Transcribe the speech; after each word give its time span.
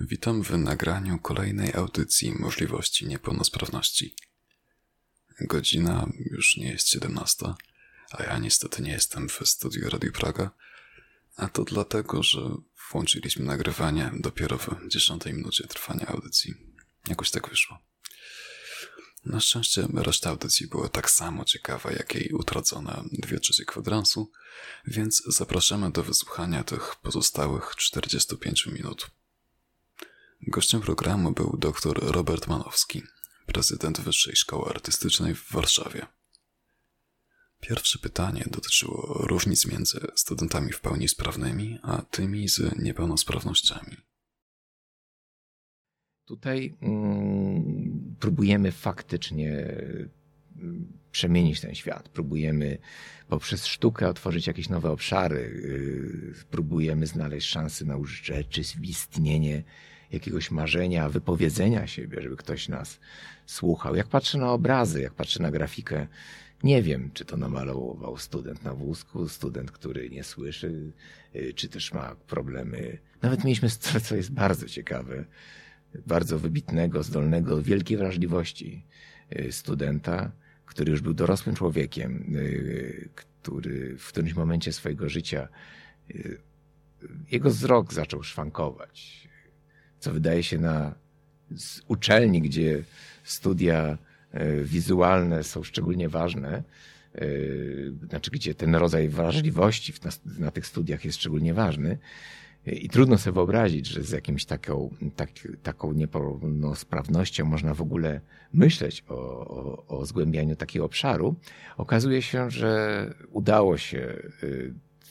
Witam 0.00 0.42
w 0.42 0.50
nagraniu 0.50 1.18
kolejnej 1.18 1.74
audycji 1.74 2.32
możliwości 2.38 3.06
niepełnosprawności. 3.06 4.14
Godzina 5.40 6.08
już 6.18 6.56
nie 6.56 6.68
jest 6.68 6.88
17, 6.88 7.54
a 8.10 8.22
ja 8.22 8.38
niestety 8.38 8.82
nie 8.82 8.90
jestem 8.90 9.28
w 9.28 9.40
studiu 9.44 9.90
Radio 9.90 10.12
Praga, 10.12 10.50
a 11.36 11.48
to 11.48 11.64
dlatego, 11.64 12.22
że 12.22 12.40
włączyliśmy 12.90 13.44
nagrywanie 13.44 14.12
dopiero 14.14 14.58
w 14.58 14.68
10 14.88 15.24
minucie 15.24 15.66
trwania 15.66 16.06
audycji. 16.06 16.54
Jakoś 17.08 17.30
tak 17.30 17.48
wyszło. 17.48 17.78
Na 19.24 19.40
szczęście 19.40 19.88
reszta 19.94 20.30
audycji 20.30 20.66
była 20.66 20.88
tak 20.88 21.10
samo 21.10 21.44
ciekawa, 21.44 21.92
jak 21.92 22.14
jej 22.14 22.32
utracone 22.32 23.04
dwie 23.12 23.40
trzecie 23.40 23.64
kwadransu, 23.64 24.32
więc 24.86 25.22
zapraszamy 25.26 25.90
do 25.90 26.02
wysłuchania 26.02 26.64
tych 26.64 26.96
pozostałych 26.96 27.74
45 27.76 28.66
minut. 28.66 29.10
Gościem 30.42 30.80
programu 30.80 31.32
był 31.32 31.56
dr 31.58 31.98
Robert 32.02 32.46
Manowski, 32.46 33.02
prezydent 33.46 34.00
Wyższej 34.00 34.36
Szkoły 34.36 34.70
Artystycznej 34.70 35.34
w 35.34 35.52
Warszawie. 35.52 36.06
Pierwsze 37.60 37.98
pytanie 37.98 38.44
dotyczyło 38.50 39.18
różnic 39.26 39.66
między 39.66 40.00
studentami 40.14 40.72
w 40.72 40.80
pełni 40.80 41.08
sprawnymi, 41.08 41.78
a 41.82 42.02
tymi 42.02 42.48
z 42.48 42.78
niepełnosprawnościami. 42.78 43.96
Tutaj 46.24 46.76
mm, 46.80 48.16
próbujemy 48.20 48.72
faktycznie 48.72 49.50
mm, 50.56 50.98
przemienić 51.10 51.60
ten 51.60 51.74
świat. 51.74 52.08
Próbujemy 52.08 52.78
poprzez 53.28 53.66
sztukę 53.66 54.08
otworzyć 54.08 54.46
jakieś 54.46 54.68
nowe 54.68 54.90
obszary. 54.90 55.60
Yy, 56.36 56.44
próbujemy 56.50 57.06
znaleźć 57.06 57.48
szanse 57.48 57.84
na 57.84 57.96
urzeczywistnienie 57.96 59.64
jakiegoś 60.12 60.50
marzenia, 60.50 61.08
wypowiedzenia 61.08 61.86
siebie, 61.86 62.22
żeby 62.22 62.36
ktoś 62.36 62.68
nas 62.68 63.00
słuchał. 63.46 63.96
Jak 63.96 64.06
patrzę 64.06 64.38
na 64.38 64.52
obrazy, 64.52 65.02
jak 65.02 65.14
patrzę 65.14 65.42
na 65.42 65.50
grafikę, 65.50 66.06
nie 66.62 66.82
wiem, 66.82 67.10
czy 67.14 67.24
to 67.24 67.36
namalował 67.36 68.16
student 68.18 68.64
na 68.64 68.74
wózku, 68.74 69.28
student, 69.28 69.70
który 69.70 70.10
nie 70.10 70.24
słyszy, 70.24 70.92
yy, 71.34 71.54
czy 71.54 71.68
też 71.68 71.92
ma 71.92 72.16
problemy. 72.26 72.98
Nawet 73.22 73.44
mieliśmy, 73.44 73.68
co 74.02 74.16
jest 74.16 74.32
bardzo 74.32 74.68
ciekawe, 74.68 75.24
bardzo 76.06 76.38
wybitnego, 76.38 77.02
zdolnego, 77.02 77.62
wielkiej 77.62 77.96
wrażliwości 77.96 78.84
yy, 79.30 79.52
studenta, 79.52 80.32
który 80.66 80.90
już 80.90 81.00
był 81.00 81.14
dorosłym 81.14 81.56
człowiekiem, 81.56 82.24
yy, 82.28 83.08
który 83.14 83.98
w 83.98 84.08
którymś 84.08 84.34
momencie 84.34 84.72
swojego 84.72 85.08
życia 85.08 85.48
jego 87.30 87.50
wzrok 87.50 87.92
zaczął 87.92 88.22
szwankować 88.22 89.25
co 90.00 90.12
wydaje 90.12 90.42
się 90.42 90.58
na 90.58 90.94
uczelni, 91.88 92.42
gdzie 92.42 92.82
studia 93.24 93.98
e, 94.32 94.62
wizualne 94.62 95.44
są 95.44 95.62
szczególnie 95.62 96.08
ważne, 96.08 96.62
e, 97.14 97.22
znaczy 98.08 98.30
gdzie 98.30 98.54
ten 98.54 98.74
rodzaj 98.74 99.08
wrażliwości 99.08 99.92
na, 100.04 100.10
na 100.44 100.50
tych 100.50 100.66
studiach 100.66 101.04
jest 101.04 101.18
szczególnie 101.18 101.54
ważny. 101.54 101.98
E, 102.66 102.72
I 102.72 102.88
trudno 102.88 103.18
sobie 103.18 103.34
wyobrazić, 103.34 103.86
że 103.86 104.02
z 104.02 104.10
jakimś 104.10 104.44
taką, 104.44 104.94
tak, 105.16 105.30
taką 105.62 105.92
niepełnosprawnością 105.92 107.44
można 107.44 107.74
w 107.74 107.82
ogóle 107.82 108.20
myśleć 108.52 109.04
o, 109.08 109.14
o, 109.14 109.86
o 109.86 110.06
zgłębianiu 110.06 110.56
takiego 110.56 110.84
obszaru. 110.84 111.36
Okazuje 111.76 112.22
się, 112.22 112.50
że 112.50 113.14
udało 113.30 113.78
się 113.78 114.22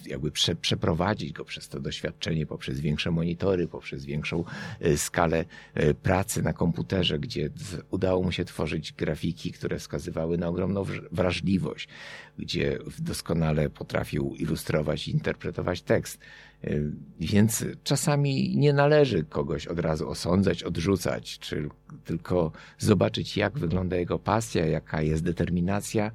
jakby 0.08 0.32
prze, 0.32 0.56
przeprowadzić 0.56 1.34
go 1.34 1.46
przez 1.46 1.70
to 1.70 1.80
doświadczenie, 1.80 2.46
poprzez 2.46 2.80
większe 2.80 3.12
monitory, 3.12 3.68
poprzez 3.68 4.06
większą 4.06 4.44
e, 4.80 4.98
skalę 4.98 5.46
e, 5.74 5.94
pracy 5.94 6.42
na 6.42 6.54
komputerze, 6.54 7.20
gdzie 7.20 7.50
udało 7.92 8.24
mu 8.24 8.32
się 8.32 8.46
tworzyć 8.46 8.94
grafiki, 8.94 9.52
które 9.52 9.80
wskazywały 9.80 10.38
na 10.38 10.48
ogromną 10.48 10.84
wrażliwość, 11.12 11.88
gdzie 12.40 12.80
doskonale 13.00 13.70
potrafił 13.70 14.36
ilustrować 14.36 15.08
i 15.08 15.12
interpretować 15.12 15.82
tekst. 15.82 16.20
E, 16.64 16.70
więc 17.20 17.66
czasami 17.84 18.58
nie 18.58 18.74
należy 18.74 19.24
kogoś 19.24 19.68
od 19.68 19.80
razu 19.80 20.10
osądzać, 20.10 20.64
odrzucać, 20.64 21.40
czy 21.40 21.70
tylko 22.06 22.52
zobaczyć, 22.78 23.38
jak 23.38 23.60
wygląda 23.60 23.96
jego 23.96 24.20
pasja, 24.20 24.66
jaka 24.66 25.02
jest 25.02 25.24
determinacja 25.24 26.12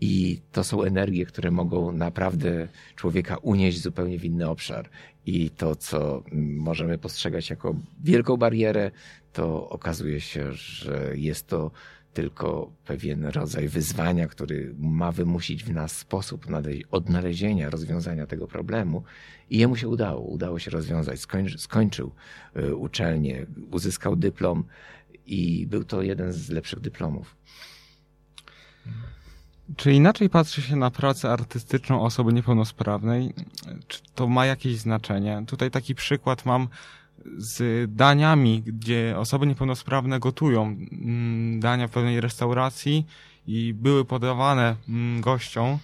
i 0.00 0.40
to 0.52 0.64
są 0.64 0.82
energie, 0.82 1.26
które 1.26 1.50
mogą 1.50 1.92
naprawdę 1.92 2.68
człowieka 2.96 3.36
unieść 3.36 3.82
zupełnie 3.82 4.18
w 4.18 4.24
inny 4.24 4.48
obszar. 4.48 4.90
I 5.26 5.50
to, 5.50 5.76
co 5.76 6.22
możemy 6.56 6.98
postrzegać 6.98 7.50
jako 7.50 7.74
wielką 8.04 8.36
barierę, 8.36 8.90
to 9.32 9.68
okazuje 9.68 10.20
się, 10.20 10.52
że 10.52 11.12
jest 11.14 11.46
to 11.46 11.70
tylko 12.16 12.72
pewien 12.84 13.24
rodzaj 13.24 13.68
wyzwania, 13.68 14.26
który 14.26 14.74
ma 14.78 15.12
wymusić 15.12 15.64
w 15.64 15.72
nas 15.72 15.96
sposób 15.96 16.46
odnalezienia, 16.90 17.70
rozwiązania 17.70 18.26
tego 18.26 18.46
problemu. 18.46 19.02
I 19.50 19.58
jemu 19.58 19.76
się 19.76 19.88
udało, 19.88 20.20
udało 20.20 20.58
się 20.58 20.70
rozwiązać. 20.70 21.20
Skończy, 21.20 21.58
skończył 21.58 22.12
y, 22.56 22.74
uczelnię, 22.76 23.46
uzyskał 23.70 24.16
dyplom 24.16 24.64
i 25.26 25.66
był 25.66 25.84
to 25.84 26.02
jeden 26.02 26.32
z 26.32 26.50
lepszych 26.50 26.80
dyplomów. 26.80 27.36
Czy 29.76 29.92
inaczej 29.92 30.30
patrzy 30.30 30.62
się 30.62 30.76
na 30.76 30.90
pracę 30.90 31.32
artystyczną 31.32 32.02
osoby 32.02 32.32
niepełnosprawnej? 32.32 33.34
Czy 33.88 34.00
to 34.14 34.26
ma 34.26 34.46
jakieś 34.46 34.78
znaczenie? 34.78 35.42
Tutaj 35.46 35.70
taki 35.70 35.94
przykład 35.94 36.46
mam 36.46 36.68
z 37.36 37.90
daniami, 37.94 38.62
gdzie 38.62 39.14
osoby 39.18 39.46
niepełnosprawne 39.46 40.20
gotują 40.20 40.62
mm, 40.62 41.60
dania 41.60 41.88
w 41.88 41.90
pewnej 41.90 42.20
restauracji 42.20 43.06
i 43.46 43.74
były 43.74 44.04
podawane 44.04 44.76
mm, 44.88 45.20
gościom, 45.20 45.78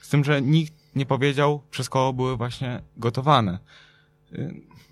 z 0.00 0.08
tym, 0.08 0.24
że 0.24 0.42
nikt 0.42 0.72
nie 0.96 1.06
powiedział, 1.06 1.62
przez 1.70 1.88
kogo 1.88 2.12
były 2.12 2.36
właśnie 2.36 2.82
gotowane. 2.96 3.58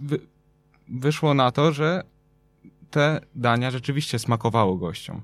Wy, 0.00 0.20
wyszło 0.88 1.34
na 1.34 1.50
to, 1.50 1.72
że 1.72 2.02
te 2.90 3.20
dania 3.34 3.70
rzeczywiście 3.70 4.18
smakowały 4.18 4.78
gościom. 4.78 5.20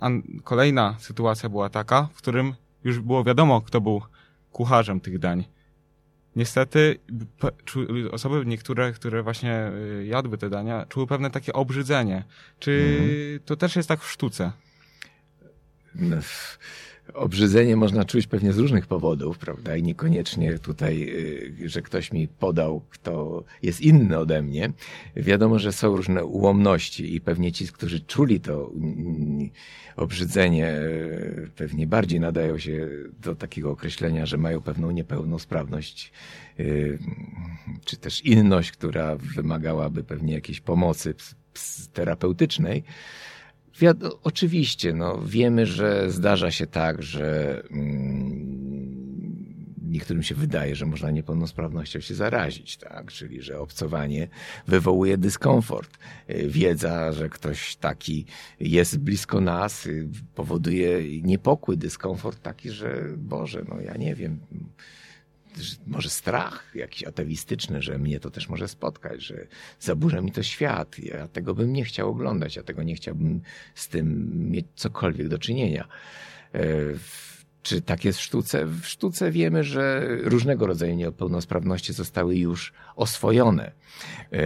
A 0.00 0.08
kolejna 0.44 0.96
sytuacja 0.98 1.48
była 1.48 1.70
taka, 1.70 2.08
w 2.14 2.16
którym 2.16 2.54
już 2.84 3.00
było 3.00 3.24
wiadomo, 3.24 3.60
kto 3.60 3.80
był 3.80 4.02
kucharzem 4.52 5.00
tych 5.00 5.18
dań. 5.18 5.44
Niestety 6.36 6.98
osoby 8.10 8.46
niektóre, 8.46 8.92
które 8.92 9.22
właśnie 9.22 9.72
y, 10.00 10.06
jadły 10.06 10.38
te 10.38 10.50
dania, 10.50 10.86
czuły 10.88 11.06
pewne 11.06 11.30
takie 11.30 11.52
obrzydzenie. 11.52 12.24
Czy 12.58 12.98
mhm. 13.00 13.40
to 13.44 13.56
też 13.56 13.76
jest 13.76 13.88
tak 13.88 14.00
w 14.00 14.10
sztuce? 14.10 14.52
No, 15.94 16.16
Obrzydzenie 17.14 17.76
można 17.76 18.04
czuć 18.04 18.26
pewnie 18.26 18.52
z 18.52 18.58
różnych 18.58 18.86
powodów, 18.86 19.38
prawda? 19.38 19.76
I 19.76 19.82
niekoniecznie 19.82 20.58
tutaj, 20.58 21.02
y, 21.62 21.68
że 21.68 21.82
ktoś 21.82 22.12
mi 22.12 22.28
podał, 22.28 22.82
kto 22.90 23.44
jest 23.62 23.80
inny 23.80 24.18
ode 24.18 24.42
mnie. 24.42 24.72
Wiadomo, 25.16 25.58
że 25.58 25.72
są 25.72 25.96
różne 25.96 26.24
ułomności 26.24 27.14
i 27.14 27.20
pewnie 27.20 27.52
ci, 27.52 27.66
którzy 27.66 28.00
czuli 28.00 28.40
to 28.40 28.70
mm, 28.74 29.50
obrzydzenie, 29.96 30.72
y, 30.72 31.50
pewnie 31.56 31.86
bardziej 31.86 32.20
nadają 32.20 32.58
się 32.58 32.88
do 33.22 33.34
takiego 33.34 33.70
określenia, 33.70 34.26
że 34.26 34.36
mają 34.36 34.60
pewną 34.60 34.90
niepełnosprawność, 34.90 36.12
y, 36.60 36.98
czy 37.84 37.96
też 37.96 38.24
inność, 38.24 38.72
która 38.72 39.16
wymagałaby 39.16 40.04
pewnie 40.04 40.34
jakiejś 40.34 40.60
pomocy 40.60 41.14
terapeutycznej. 41.92 42.84
Oczywiście, 44.22 44.92
no, 44.92 45.18
wiemy, 45.26 45.66
że 45.66 46.10
zdarza 46.10 46.50
się 46.50 46.66
tak, 46.66 47.02
że 47.02 47.62
mm, 47.70 48.50
niektórym 49.90 50.22
się 50.22 50.34
wydaje, 50.34 50.76
że 50.76 50.86
można 50.86 51.10
niepełnosprawnością 51.10 52.00
się 52.00 52.14
zarazić, 52.14 52.76
tak? 52.76 53.12
Czyli, 53.12 53.42
że 53.42 53.58
obcowanie 53.58 54.28
wywołuje 54.66 55.18
dyskomfort. 55.18 55.98
Y, 56.30 56.48
wiedza, 56.48 57.12
że 57.12 57.28
ktoś 57.28 57.76
taki 57.76 58.24
jest 58.60 58.98
blisko 58.98 59.40
nas, 59.40 59.86
y, 59.86 60.08
powoduje 60.34 61.22
niepokój, 61.22 61.78
dyskomfort 61.78 62.42
taki, 62.42 62.70
że 62.70 63.04
Boże, 63.16 63.64
no 63.68 63.80
ja 63.80 63.96
nie 63.96 64.14
wiem 64.14 64.40
może 65.86 66.10
strach 66.10 66.72
jakiś 66.74 67.04
atawistyczny, 67.04 67.82
że 67.82 67.98
mnie 67.98 68.20
to 68.20 68.30
też 68.30 68.48
może 68.48 68.68
spotkać, 68.68 69.22
że 69.22 69.46
zaburza 69.80 70.20
mi 70.20 70.32
to 70.32 70.42
świat. 70.42 70.98
Ja 70.98 71.28
tego 71.28 71.54
bym 71.54 71.72
nie 71.72 71.84
chciał 71.84 72.10
oglądać, 72.10 72.56
ja 72.56 72.62
tego 72.62 72.82
nie 72.82 72.94
chciałbym 72.94 73.40
z 73.74 73.88
tym 73.88 74.30
mieć 74.50 74.66
cokolwiek 74.74 75.28
do 75.28 75.38
czynienia. 75.38 75.88
Czy 77.62 77.82
tak 77.82 78.04
jest 78.04 78.18
w 78.18 78.22
sztuce? 78.22 78.66
W 78.66 78.86
sztuce 78.86 79.30
wiemy, 79.30 79.64
że 79.64 80.08
różnego 80.22 80.66
rodzaju 80.66 80.94
niepełnosprawności 80.94 81.92
zostały 81.92 82.36
już 82.36 82.72
oswojone. 82.96 83.72
E, 84.32 84.40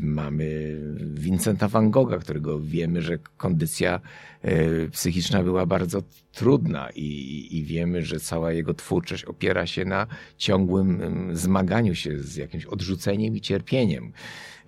mamy 0.00 0.78
Vincenta 1.14 1.68
van 1.68 1.90
Gogha, 1.90 2.18
którego 2.18 2.60
wiemy, 2.60 3.02
że 3.02 3.18
kondycja 3.36 4.00
e, 4.42 4.88
psychiczna 4.88 5.42
była 5.42 5.66
bardzo 5.66 6.02
trudna 6.32 6.90
i, 6.94 7.48
i 7.50 7.64
wiemy, 7.64 8.02
że 8.02 8.20
cała 8.20 8.52
jego 8.52 8.74
twórczość 8.74 9.24
opiera 9.24 9.66
się 9.66 9.84
na 9.84 10.06
ciągłym 10.36 11.00
zmaganiu 11.32 11.94
się 11.94 12.18
z 12.18 12.36
jakimś 12.36 12.64
odrzuceniem 12.64 13.36
i 13.36 13.40
cierpieniem. 13.40 14.12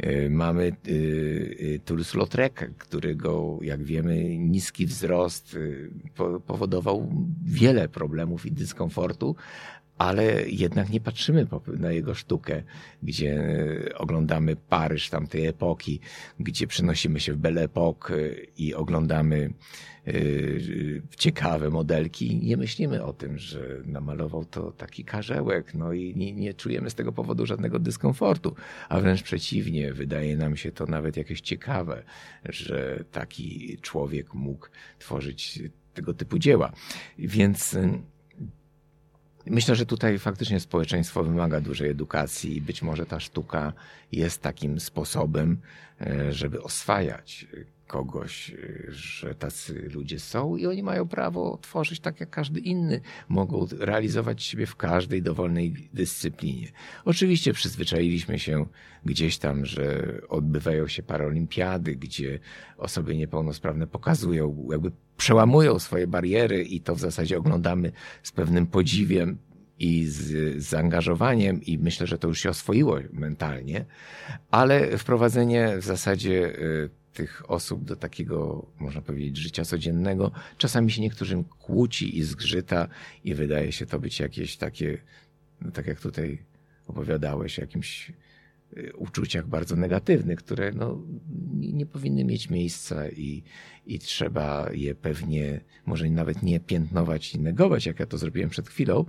Y, 0.04 0.30
mamy 0.30 0.72
Toulouse-Lautrec, 1.84 2.52
którego, 2.78 3.58
jak 3.62 3.82
wiemy, 3.82 4.38
niski 4.38 4.86
wzrost 4.86 5.56
powodował 6.46 7.12
wiele 7.44 7.88
problemów 7.88 8.46
i 8.46 8.52
dyskomfortu, 8.52 9.36
ale 9.98 10.48
jednak 10.48 10.90
nie 10.90 11.00
patrzymy 11.00 11.46
na 11.78 11.92
jego 11.92 12.14
sztukę, 12.14 12.62
gdzie 13.02 13.58
oglądamy 13.94 14.56
Paryż 14.56 15.10
tamtej 15.10 15.46
epoki, 15.46 16.00
gdzie 16.40 16.66
przenosimy 16.66 17.20
się 17.20 17.32
w 17.32 17.36
Belle 17.36 17.68
Époque 17.68 18.12
i 18.56 18.74
oglądamy 18.74 19.50
y, 20.08 21.02
ciekawe 21.16 21.70
modelki. 21.70 22.36
Nie 22.36 22.56
myślimy 22.56 23.04
o 23.04 23.12
tym, 23.12 23.38
że 23.38 23.82
namalował 23.84 24.44
to 24.44 24.72
taki 24.72 25.04
karzełek, 25.04 25.74
no 25.74 25.92
i 25.92 26.16
nie, 26.16 26.32
nie 26.32 26.54
czujemy 26.54 26.90
z 26.90 26.94
tego 26.94 27.12
powodu 27.12 27.46
żadnego 27.46 27.78
dyskomfortu, 27.78 28.54
a 28.88 29.00
wręcz 29.00 29.22
przeciwnie, 29.22 29.92
wydaje 29.92 30.36
nam 30.36 30.56
się 30.56 30.72
to 30.72 30.86
nawet 30.86 31.16
jakieś 31.16 31.40
ciekawe, 31.40 32.02
że 32.44 33.04
taki 33.12 33.78
człowiek 33.82 34.34
mógł 34.34 34.66
tworzyć 34.98 35.60
tego 35.94 36.14
typu 36.14 36.38
dzieła. 36.38 36.72
Więc 37.18 37.76
Myślę, 39.46 39.76
że 39.76 39.86
tutaj 39.86 40.18
faktycznie 40.18 40.60
społeczeństwo 40.60 41.24
wymaga 41.24 41.60
dużej 41.60 41.90
edukacji 41.90 42.56
i 42.56 42.60
być 42.60 42.82
może 42.82 43.06
ta 43.06 43.20
sztuka 43.20 43.72
jest 44.12 44.42
takim 44.42 44.80
sposobem, 44.80 45.60
e, 46.00 46.32
żeby 46.32 46.62
oswajać 46.62 47.46
kogoś, 47.86 48.50
e, 48.50 48.56
że 48.88 49.34
tacy 49.34 49.88
ludzie 49.94 50.20
są 50.20 50.56
i 50.56 50.66
oni 50.66 50.82
mają 50.82 51.08
prawo 51.08 51.58
tworzyć 51.62 52.00
tak 52.00 52.20
jak 52.20 52.30
każdy 52.30 52.60
inny. 52.60 53.00
Mogą 53.28 53.66
realizować 53.78 54.42
siebie 54.42 54.66
w 54.66 54.76
każdej 54.76 55.22
dowolnej 55.22 55.88
dyscyplinie. 55.92 56.68
Oczywiście 57.04 57.52
przyzwyczailiśmy 57.52 58.38
się 58.38 58.66
gdzieś 59.04 59.38
tam, 59.38 59.66
że 59.66 60.14
odbywają 60.28 60.88
się 60.88 61.02
paralimpiady, 61.02 61.96
gdzie 61.96 62.38
osoby 62.78 63.16
niepełnosprawne 63.16 63.86
pokazują, 63.86 64.68
jakby 64.70 64.92
przełamują 65.16 65.78
swoje 65.78 66.06
bariery 66.06 66.64
i 66.64 66.80
to 66.80 66.94
w 66.94 67.00
zasadzie 67.00 67.38
oglądamy 67.38 67.92
z 68.22 68.32
pewnym 68.32 68.66
podziwiem 68.66 69.38
i 69.78 70.04
z, 70.04 70.16
z 70.62 70.68
zaangażowaniem 70.68 71.62
i 71.62 71.78
myślę, 71.78 72.06
że 72.06 72.18
to 72.18 72.28
już 72.28 72.40
się 72.40 72.50
oswoiło 72.50 72.98
mentalnie, 73.12 73.84
ale 74.50 74.98
wprowadzenie 74.98 75.74
w 75.78 75.84
zasadzie 75.84 76.58
y, 76.58 76.90
tych 77.16 77.50
osób 77.50 77.84
do 77.84 77.96
takiego, 77.96 78.66
można 78.78 79.00
powiedzieć, 79.00 79.36
życia 79.36 79.64
codziennego, 79.64 80.32
czasami 80.58 80.92
się 80.92 81.02
niektórym 81.02 81.44
kłóci 81.44 82.18
i 82.18 82.22
zgrzyta 82.22 82.88
i 83.24 83.34
wydaje 83.34 83.72
się 83.72 83.86
to 83.86 83.98
być 83.98 84.20
jakieś 84.20 84.56
takie, 84.56 84.98
no 85.60 85.70
tak 85.70 85.86
jak 85.86 86.00
tutaj 86.00 86.38
opowiadałeś, 86.86 87.58
jakimś 87.58 88.12
uczuciach 88.96 89.46
bardzo 89.46 89.76
negatywnych, 89.76 90.38
które 90.38 90.72
no, 90.72 91.02
nie, 91.54 91.86
powinny 91.86 92.24
mieć 92.24 92.50
miejsca 92.50 93.08
i, 93.08 93.42
i 93.86 93.98
trzeba 93.98 94.68
je 94.72 94.94
pewnie, 94.94 95.60
może 95.86 96.10
nawet 96.10 96.42
nie 96.42 96.60
piętnować 96.60 97.34
i 97.34 97.40
negować, 97.40 97.86
jak 97.86 98.00
ja 98.00 98.06
to 98.06 98.18
zrobiłem 98.18 98.50
przed 98.50 98.68
chwilą, 98.68 99.04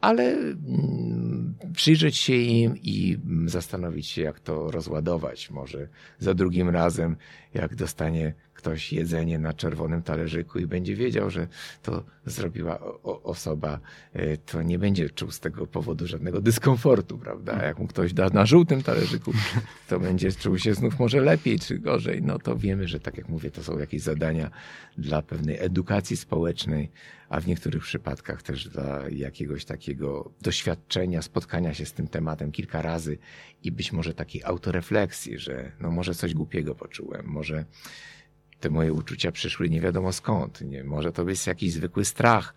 ale 0.00 0.32
mm, 0.32 1.54
przyjrzeć 1.74 2.16
się 2.16 2.34
im 2.34 2.76
i 2.82 3.18
zastanowić 3.46 4.06
się, 4.06 4.22
jak 4.22 4.40
to 4.40 4.70
rozładować. 4.70 5.50
Może 5.50 5.88
za 6.18 6.34
drugim 6.34 6.68
razem, 6.68 7.16
jak 7.54 7.74
dostanie 7.74 8.34
ktoś 8.64 8.92
jedzenie 8.92 9.38
na 9.38 9.52
czerwonym 9.52 10.02
talerzyku 10.02 10.58
i 10.58 10.66
będzie 10.66 10.96
wiedział, 10.96 11.30
że 11.30 11.46
to 11.82 12.04
zrobiła 12.26 13.02
osoba, 13.02 13.80
e, 14.12 14.36
to 14.36 14.62
nie 14.62 14.78
będzie 14.78 15.10
czuł 15.10 15.30
z 15.30 15.40
tego 15.40 15.66
powodu 15.66 16.06
żadnego 16.06 16.40
dyskomfortu, 16.40 17.18
prawda? 17.18 17.62
Jak 17.62 17.78
mu 17.78 17.86
ktoś 17.86 18.12
da 18.12 18.28
na 18.28 18.46
żółtym 18.46 18.82
talerzyku, 18.82 19.32
to 19.88 20.00
będzie 20.00 20.32
czuł 20.32 20.58
się 20.58 20.74
znów 20.74 20.98
może 20.98 21.20
lepiej 21.20 21.60
czy 21.60 21.78
gorzej. 21.78 22.22
No 22.22 22.38
to 22.38 22.56
wiemy, 22.56 22.88
że 22.88 23.00
tak 23.00 23.16
jak 23.16 23.28
mówię, 23.28 23.50
to 23.50 23.62
są 23.62 23.78
jakieś 23.78 24.02
zadania 24.02 24.50
dla 24.98 25.22
pewnej 25.22 25.58
edukacji 25.58 26.16
społecznej, 26.16 26.90
a 27.28 27.40
w 27.40 27.46
niektórych 27.46 27.82
przypadkach 27.82 28.42
też 28.42 28.68
dla 28.68 29.08
jakiegoś 29.08 29.64
takiego 29.64 30.30
doświadczenia, 30.42 31.22
spotkania 31.22 31.74
się 31.74 31.86
z 31.86 31.92
tym 31.92 32.08
tematem 32.08 32.52
kilka 32.52 32.82
razy 32.82 33.18
i 33.62 33.72
być 33.72 33.92
może 33.92 34.14
takiej 34.14 34.44
autorefleksji, 34.44 35.38
że 35.38 35.72
no 35.80 35.90
może 35.90 36.14
coś 36.14 36.34
głupiego 36.34 36.74
poczułem, 36.74 37.26
może 37.26 37.64
te 38.64 38.70
moje 38.70 38.92
uczucia 38.92 39.32
przyszły 39.32 39.70
nie 39.70 39.80
wiadomo 39.80 40.12
skąd, 40.12 40.60
nie, 40.60 40.84
może 40.84 41.12
to 41.12 41.28
jest 41.28 41.46
jakiś 41.46 41.72
zwykły 41.72 42.04
strach. 42.04 42.54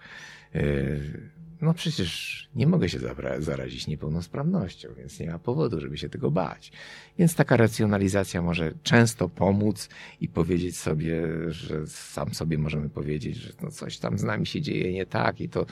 Yy, 0.54 1.30
no 1.62 1.74
przecież 1.74 2.50
nie 2.56 2.68
mogę 2.68 2.90
się 2.90 3.00
zarazić 3.40 3.88
niepełnosprawnością, 3.88 4.90
więc 4.98 5.20
nie 5.20 5.32
ma 5.32 5.40
powodu, 5.40 5.80
żeby 5.82 5.98
się 5.98 6.10
tego 6.10 6.32
bać. 6.32 6.72
Więc 7.20 7.36
taka 7.36 7.58
racjonalizacja 7.58 8.42
może 8.42 8.74
często 8.84 9.30
pomóc 9.30 9.90
i 10.22 10.28
powiedzieć 10.28 10.78
sobie, 10.78 11.28
że 11.48 11.88
sam 11.88 12.34
sobie 12.34 12.58
możemy 12.58 12.90
powiedzieć, 12.90 13.36
że 13.38 13.54
no 13.62 13.72
coś 13.72 13.98
tam 13.98 14.18
z 14.18 14.24
nami 14.24 14.46
się 14.46 14.62
dzieje 14.62 14.94
nie 14.94 15.06
tak 15.06 15.42
i 15.42 15.50
to 15.50 15.66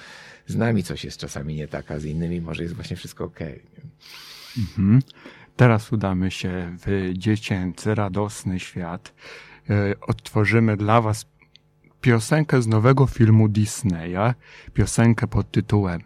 z 0.47 0.55
nami 0.55 0.83
coś 0.83 1.03
jest 1.03 1.17
czasami 1.17 1.55
nie 1.55 1.67
tak, 1.67 1.91
a 1.91 1.99
z 1.99 2.05
innymi 2.05 2.41
może 2.41 2.63
jest 2.63 2.75
właśnie 2.75 2.95
wszystko 2.95 3.23
okej. 3.23 3.61
Okay. 3.61 3.85
Mhm. 4.57 5.01
Teraz 5.55 5.91
udamy 5.91 6.31
się 6.31 6.77
w 6.85 7.13
dziecięcy, 7.13 7.95
radosny 7.95 8.59
świat. 8.59 9.13
E, 9.69 9.99
odtworzymy 10.01 10.77
dla 10.77 11.01
Was 11.01 11.25
piosenkę 12.01 12.61
z 12.61 12.67
nowego 12.67 13.07
filmu 13.07 13.49
Disneya, 13.49 14.33
piosenkę 14.73 15.27
pod 15.27 15.51
tytułem 15.51 16.01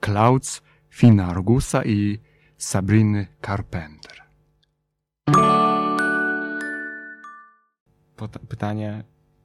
Clouds 0.00 0.62
Fina 0.90 1.26
Argusa 1.26 1.84
i 1.84 2.18
Sabriny 2.56 3.26
Carpenter. 3.46 4.22
Pytanie, 8.48 9.04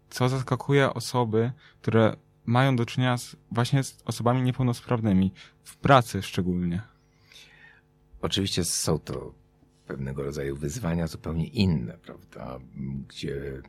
co 0.09 0.29
zaskakuje 0.29 0.93
osoby, 0.93 1.51
które 1.81 2.15
mają 2.45 2.75
do 2.75 2.85
czynienia 2.85 3.17
z, 3.17 3.35
właśnie 3.51 3.83
z 3.83 3.97
osobami 4.05 4.41
niepełnosprawnymi, 4.41 5.33
w 5.63 5.77
pracy 5.77 6.21
szczególnie? 6.21 6.81
Oczywiście 8.21 8.63
są 8.63 8.99
to 8.99 9.33
pewnego 9.87 10.23
rodzaju 10.23 10.55
wyzwania 10.55 11.07
zupełnie 11.07 11.47
inne, 11.47 11.97
prawda? 11.97 12.59
Gdzie 13.07 13.61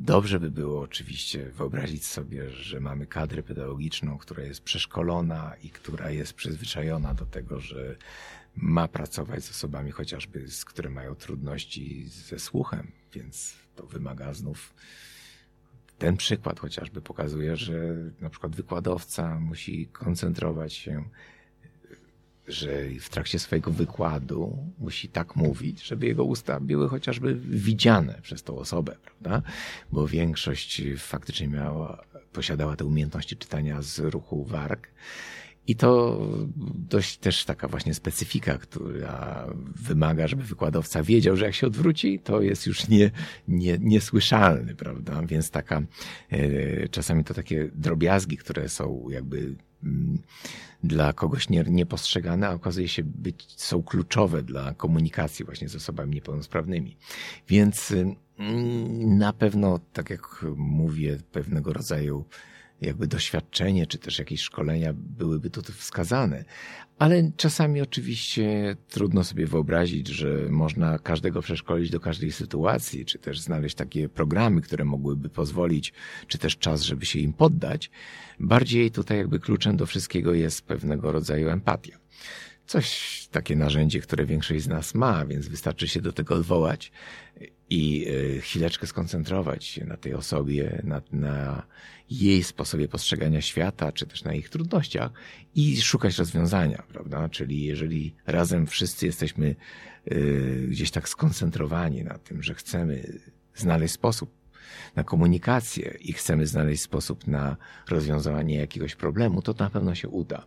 Dobrze 0.00 0.40
by 0.40 0.50
było 0.50 0.80
oczywiście 0.80 1.50
wyobrazić 1.50 2.06
sobie, 2.06 2.50
że 2.50 2.80
mamy 2.80 3.06
kadrę 3.06 3.42
pedagogiczną, 3.42 4.18
która 4.18 4.42
jest 4.42 4.60
przeszkolona 4.60 5.52
i 5.62 5.70
która 5.70 6.10
jest 6.10 6.32
przyzwyczajona 6.32 7.14
do 7.14 7.26
tego, 7.26 7.60
że 7.60 7.96
ma 8.56 8.88
pracować 8.88 9.44
z 9.44 9.50
osobami 9.50 9.90
chociażby, 9.90 10.48
z 10.48 10.64
które 10.64 10.90
mają 10.90 11.14
trudności 11.14 12.08
ze 12.08 12.38
słuchem, 12.38 12.92
więc 13.12 13.56
to 13.76 13.86
wymaga 13.86 14.32
znów. 14.32 14.74
Ten 15.98 16.16
przykład 16.16 16.60
chociażby 16.60 17.02
pokazuje, 17.02 17.56
że 17.56 17.94
na 18.20 18.30
przykład 18.30 18.56
wykładowca 18.56 19.40
musi 19.40 19.86
koncentrować 19.86 20.72
się 20.72 21.04
że 22.48 22.70
w 23.00 23.08
trakcie 23.08 23.38
swojego 23.38 23.70
wykładu 23.70 24.58
musi 24.78 25.08
tak 25.08 25.36
mówić, 25.36 25.82
żeby 25.82 26.06
jego 26.06 26.24
usta 26.24 26.60
były 26.60 26.88
chociażby 26.88 27.34
widziane 27.34 28.18
przez 28.22 28.42
tą 28.42 28.58
osobę, 28.58 28.96
prawda? 29.04 29.50
Bo 29.92 30.06
większość 30.06 30.82
faktycznie 30.98 31.48
miała, 31.48 32.04
posiadała 32.32 32.76
te 32.76 32.84
umiejętności 32.84 33.36
czytania 33.36 33.82
z 33.82 33.98
ruchu 33.98 34.44
warg. 34.44 34.88
I 35.68 35.76
to 35.76 36.20
dość 36.74 37.18
też 37.18 37.44
taka 37.44 37.68
właśnie 37.68 37.94
specyfika, 37.94 38.58
która 38.58 39.46
wymaga, 39.74 40.28
żeby 40.28 40.42
wykładowca 40.42 41.02
wiedział, 41.02 41.36
że 41.36 41.44
jak 41.44 41.54
się 41.54 41.66
odwróci, 41.66 42.18
to 42.18 42.42
jest 42.42 42.66
już 42.66 42.88
nie, 42.88 43.10
nie, 43.48 43.78
niesłyszalny, 43.80 44.74
prawda? 44.74 45.22
Więc 45.22 45.50
taka, 45.50 45.82
e, 46.30 46.88
czasami 46.88 47.24
to 47.24 47.34
takie 47.34 47.70
drobiazgi, 47.74 48.36
które 48.36 48.68
są 48.68 49.06
jakby 49.10 49.54
dla 50.84 51.12
kogoś 51.12 51.48
nie, 51.48 51.64
niepostrzegane, 51.68 52.48
a 52.48 52.52
okazuje 52.52 52.88
się 52.88 53.02
być, 53.04 53.46
są 53.56 53.82
kluczowe 53.82 54.42
dla 54.42 54.74
komunikacji 54.74 55.44
właśnie 55.44 55.68
z 55.68 55.76
osobami 55.76 56.14
niepełnosprawnymi. 56.14 56.96
Więc 57.48 57.94
mm, 58.38 59.18
na 59.18 59.32
pewno, 59.32 59.80
tak 59.92 60.10
jak 60.10 60.44
mówię, 60.56 61.18
pewnego 61.32 61.72
rodzaju 61.72 62.24
jakby 62.80 63.06
doświadczenie, 63.06 63.86
czy 63.86 63.98
też 63.98 64.18
jakieś 64.18 64.40
szkolenia 64.40 64.92
byłyby 64.94 65.50
tu 65.50 65.62
wskazane. 65.72 66.44
Ale 66.98 67.30
czasami 67.36 67.80
oczywiście 67.80 68.76
trudno 68.88 69.24
sobie 69.24 69.46
wyobrazić, 69.46 70.08
że 70.08 70.48
można 70.50 70.98
każdego 70.98 71.42
przeszkolić 71.42 71.90
do 71.90 72.00
każdej 72.00 72.32
sytuacji, 72.32 73.04
czy 73.04 73.18
też 73.18 73.40
znaleźć 73.40 73.74
takie 73.74 74.08
programy, 74.08 74.60
które 74.60 74.84
mogłyby 74.84 75.28
pozwolić, 75.28 75.92
czy 76.26 76.38
też 76.38 76.58
czas, 76.58 76.82
żeby 76.82 77.06
się 77.06 77.18
im 77.18 77.32
poddać. 77.32 77.90
Bardziej 78.40 78.90
tutaj 78.90 79.18
jakby 79.18 79.40
kluczem 79.40 79.76
do 79.76 79.86
wszystkiego 79.86 80.34
jest 80.34 80.66
pewnego 80.66 81.12
rodzaju 81.12 81.48
empatia. 81.48 81.98
Coś, 82.66 83.28
takie 83.30 83.56
narzędzie, 83.56 84.00
które 84.00 84.26
większość 84.26 84.62
z 84.62 84.68
nas 84.68 84.94
ma, 84.94 85.26
więc 85.26 85.48
wystarczy 85.48 85.88
się 85.88 86.00
do 86.00 86.12
tego 86.12 86.34
odwołać 86.34 86.92
i 87.70 88.06
e, 88.36 88.40
chwileczkę 88.40 88.86
skoncentrować 88.86 89.64
się 89.64 89.84
na 89.84 89.96
tej 89.96 90.14
osobie, 90.14 90.82
na, 90.84 91.02
na 91.12 91.66
jej 92.10 92.42
sposobie 92.42 92.88
postrzegania 92.88 93.40
świata, 93.40 93.92
czy 93.92 94.06
też 94.06 94.24
na 94.24 94.34
ich 94.34 94.48
trudnościach 94.48 95.10
i 95.54 95.82
szukać 95.82 96.18
rozwiązania, 96.18 96.82
prawda? 96.88 97.28
Czyli 97.28 97.64
jeżeli 97.64 98.14
razem 98.26 98.66
wszyscy 98.66 99.06
jesteśmy 99.06 99.56
y, 100.12 100.66
gdzieś 100.68 100.90
tak 100.90 101.08
skoncentrowani 101.08 102.04
na 102.04 102.18
tym, 102.18 102.42
że 102.42 102.54
chcemy 102.54 103.20
znaleźć 103.54 103.94
sposób 103.94 104.30
na 104.96 105.04
komunikację 105.04 105.96
i 106.00 106.12
chcemy 106.12 106.46
znaleźć 106.46 106.82
sposób 106.82 107.26
na 107.26 107.56
rozwiązanie 107.88 108.56
jakiegoś 108.56 108.94
problemu, 108.94 109.42
to 109.42 109.54
na 109.58 109.70
pewno 109.70 109.94
się 109.94 110.08
uda. 110.08 110.46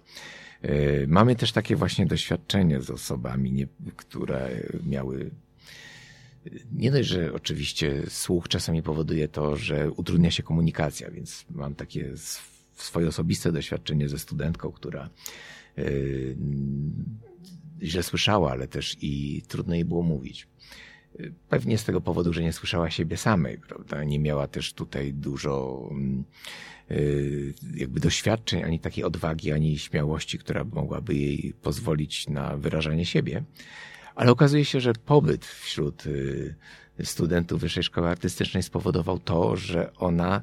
Y, 0.65 1.05
mamy 1.07 1.35
też 1.35 1.51
takie 1.51 1.75
właśnie 1.75 2.05
doświadczenie 2.05 2.81
z 2.81 2.89
osobami, 2.89 3.51
nie, 3.51 3.67
które 3.95 4.49
miały 4.85 5.31
nie 6.71 6.91
dość, 6.91 7.09
że 7.09 7.33
oczywiście 7.33 8.03
słuch 8.07 8.47
czasami 8.47 8.83
powoduje 8.83 9.27
to, 9.27 9.55
że 9.55 9.91
utrudnia 9.91 10.31
się 10.31 10.43
komunikacja, 10.43 11.11
więc 11.11 11.45
mam 11.49 11.75
takie 11.75 12.11
swoje 12.73 13.07
osobiste 13.07 13.51
doświadczenie 13.51 14.09
ze 14.09 14.19
studentką, 14.19 14.71
która 14.71 15.09
yy, 15.77 16.37
źle 17.81 18.03
słyszała, 18.03 18.51
ale 18.51 18.67
też 18.67 18.97
i 19.01 19.41
trudno 19.47 19.75
jej 19.75 19.85
było 19.85 20.03
mówić. 20.03 20.47
Pewnie 21.49 21.77
z 21.77 21.85
tego 21.85 22.01
powodu, 22.01 22.33
że 22.33 22.43
nie 22.43 22.53
słyszała 22.53 22.89
siebie 22.89 23.17
samej, 23.17 23.57
prawda? 23.57 24.03
Nie 24.03 24.19
miała 24.19 24.47
też 24.47 24.73
tutaj 24.73 25.13
dużo 25.13 25.83
yy, 26.89 27.53
jakby 27.75 27.99
doświadczeń, 27.99 28.63
ani 28.63 28.79
takiej 28.79 29.03
odwagi, 29.03 29.51
ani 29.51 29.79
śmiałości, 29.79 30.39
która 30.39 30.63
mogłaby 30.63 31.15
jej 31.15 31.53
pozwolić 31.61 32.27
na 32.27 32.57
wyrażanie 32.57 33.05
siebie. 33.05 33.43
Ale 34.15 34.31
okazuje 34.31 34.65
się, 34.65 34.79
że 34.79 34.93
pobyt 34.93 35.45
wśród 35.45 36.05
y, 36.05 36.55
studentów 37.03 37.61
Wyższej 37.61 37.83
Szkoły 37.83 38.07
Artystycznej 38.07 38.63
spowodował 38.63 39.19
to, 39.19 39.55
że 39.55 39.93
ona 39.95 40.41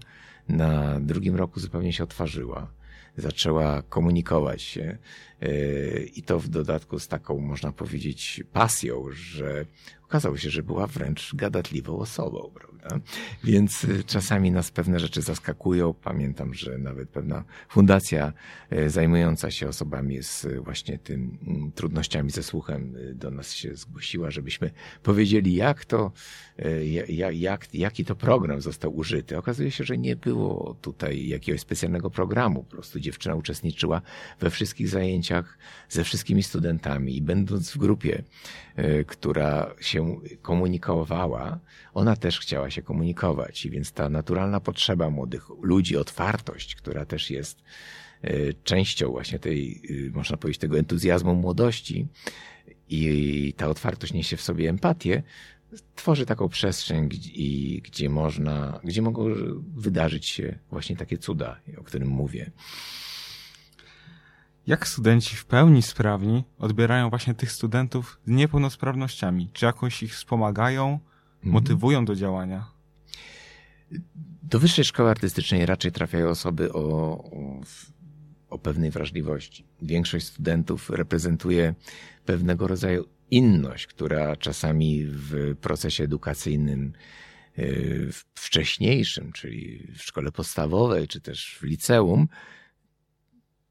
na 0.48 1.00
drugim 1.00 1.36
roku 1.36 1.60
zupełnie 1.60 1.92
się 1.92 2.04
otworzyła. 2.04 2.72
Zaczęła 3.16 3.82
komunikować 3.82 4.62
się 4.62 4.98
y, 5.42 6.10
i 6.14 6.22
to 6.22 6.40
w 6.40 6.48
dodatku 6.48 6.98
z 6.98 7.08
taką, 7.08 7.38
można 7.38 7.72
powiedzieć, 7.72 8.42
pasją, 8.52 9.04
że 9.12 9.66
okazało 10.08 10.36
się, 10.36 10.50
że 10.50 10.62
była 10.62 10.86
wręcz 10.86 11.34
gadatliwą 11.34 11.98
osobą, 11.98 12.50
prawda? 12.54 13.00
Więc 13.44 13.84
y, 13.84 14.04
czasami 14.04 14.50
nas 14.50 14.70
pewne 14.70 15.00
rzeczy 15.00 15.22
zaskakują. 15.22 15.94
Pamiętam, 15.94 16.54
że 16.54 16.78
nawet 16.78 17.08
pewna 17.08 17.44
fundacja 17.68 18.32
y, 18.72 18.90
zajmująca 18.90 19.50
się 19.50 19.68
osobami 19.68 20.22
z 20.22 20.44
y, 20.44 20.60
właśnie 20.60 20.98
tym 20.98 21.38
mm, 21.46 21.72
trudnościami 21.72 22.30
ze 22.30 22.42
słuchem 22.42 22.94
do 23.14 23.30
nas 23.30 23.52
się 23.52 23.76
zgłosiła, 23.76 24.30
żebyśmy 24.30 24.70
powiedzieli, 25.02 25.54
jak 25.54 25.84
to, 25.84 26.12
jak, 27.08 27.36
jak, 27.36 27.74
jaki 27.74 28.04
to 28.04 28.16
program 28.16 28.60
został 28.60 28.96
użyty. 28.96 29.38
Okazuje 29.38 29.70
się, 29.70 29.84
że 29.84 29.98
nie 29.98 30.16
było 30.16 30.76
tutaj 30.80 31.28
jakiegoś 31.28 31.60
specjalnego 31.60 32.10
programu. 32.10 32.64
Po 32.64 32.70
prostu 32.70 33.00
dziewczyna 33.00 33.34
uczestniczyła 33.34 34.02
we 34.40 34.50
wszystkich 34.50 34.88
zajęciach 34.88 35.58
ze 35.88 36.04
wszystkimi 36.04 36.42
studentami 36.42 37.16
i 37.16 37.22
będąc 37.22 37.70
w 37.70 37.78
grupie, 37.78 38.22
która 39.06 39.74
się 39.80 39.96
się 39.96 40.20
komunikowała, 40.42 41.60
ona 41.94 42.16
też 42.16 42.40
chciała 42.40 42.70
się 42.70 42.82
komunikować. 42.82 43.66
I 43.66 43.70
więc 43.70 43.92
ta 43.92 44.08
naturalna 44.08 44.60
potrzeba 44.60 45.10
młodych 45.10 45.48
ludzi, 45.62 45.96
otwartość, 45.96 46.74
która 46.74 47.04
też 47.04 47.30
jest 47.30 47.62
e, 48.22 48.52
częścią 48.52 49.10
właśnie 49.10 49.38
tej, 49.38 49.82
e, 50.08 50.10
można 50.10 50.36
powiedzieć, 50.36 50.60
tego 50.60 50.78
entuzjazmu 50.78 51.34
młodości 51.34 52.06
i 52.88 53.54
ta 53.56 53.68
otwartość 53.68 54.12
niesie 54.12 54.36
w 54.36 54.42
sobie 54.42 54.68
empatię, 54.68 55.22
tworzy 55.94 56.26
taką 56.26 56.48
przestrzeń, 56.48 57.08
gdzie, 57.08 57.30
gdzie 57.80 58.10
można, 58.10 58.80
gdzie 58.84 59.02
mogą 59.02 59.34
wydarzyć 59.76 60.26
się 60.26 60.58
właśnie 60.70 60.96
takie 60.96 61.18
cuda, 61.18 61.60
o 61.78 61.82
którym 61.82 62.08
mówię. 62.08 62.50
Jak 64.66 64.88
studenci 64.88 65.36
w 65.36 65.44
pełni 65.44 65.82
sprawni 65.82 66.44
odbierają 66.58 67.10
właśnie 67.10 67.34
tych 67.34 67.52
studentów 67.52 68.20
z 68.26 68.30
niepełnosprawnościami? 68.30 69.50
Czy 69.52 69.66
jakoś 69.66 70.02
ich 70.02 70.14
wspomagają, 70.14 70.84
mhm. 70.84 71.52
motywują 71.52 72.04
do 72.04 72.14
działania? 72.14 72.70
Do 74.42 74.58
wyższej 74.58 74.84
szkoły 74.84 75.10
artystycznej 75.10 75.66
raczej 75.66 75.92
trafiają 75.92 76.28
osoby 76.28 76.72
o, 76.72 76.80
o, 76.80 77.60
o 78.50 78.58
pewnej 78.58 78.90
wrażliwości. 78.90 79.66
Większość 79.82 80.26
studentów 80.26 80.90
reprezentuje 80.90 81.74
pewnego 82.24 82.66
rodzaju 82.66 83.04
inność, 83.30 83.86
która 83.86 84.36
czasami 84.36 85.04
w 85.06 85.56
procesie 85.60 86.04
edukacyjnym 86.04 86.92
y, 87.58 88.08
wcześniejszym, 88.34 89.32
czyli 89.32 89.86
w 89.96 90.02
szkole 90.02 90.32
podstawowej, 90.32 91.08
czy 91.08 91.20
też 91.20 91.58
w 91.60 91.62
liceum, 91.62 92.28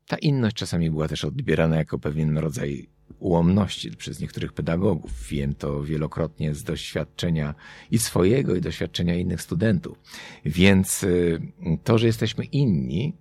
ta 0.08 0.18
inność 0.18 0.56
czasami 0.56 0.92
była 0.92 1.08
też 1.08 1.26
odbierana 1.26 1.76
jako 1.76 2.00
pewien 2.00 2.38
rodzaj 2.38 2.88
ułomności 3.20 3.92
przez 3.92 4.20
niektórych 4.20 4.54
pedagogów. 4.54 5.28
Wiem 5.30 5.56
to 5.56 5.84
wielokrotnie 5.84 6.56
z 6.56 6.64
doświadczenia 6.64 7.56
i 7.92 7.98
swojego, 8.00 8.56
i 8.56 8.62
doświadczenia 8.62 9.16
innych 9.16 9.42
studentów. 9.42 10.00
Więc 10.46 11.04
y, 11.04 11.42
to, 11.84 11.98
że 11.98 12.08
jesteśmy 12.08 12.46
inni, 12.46 13.14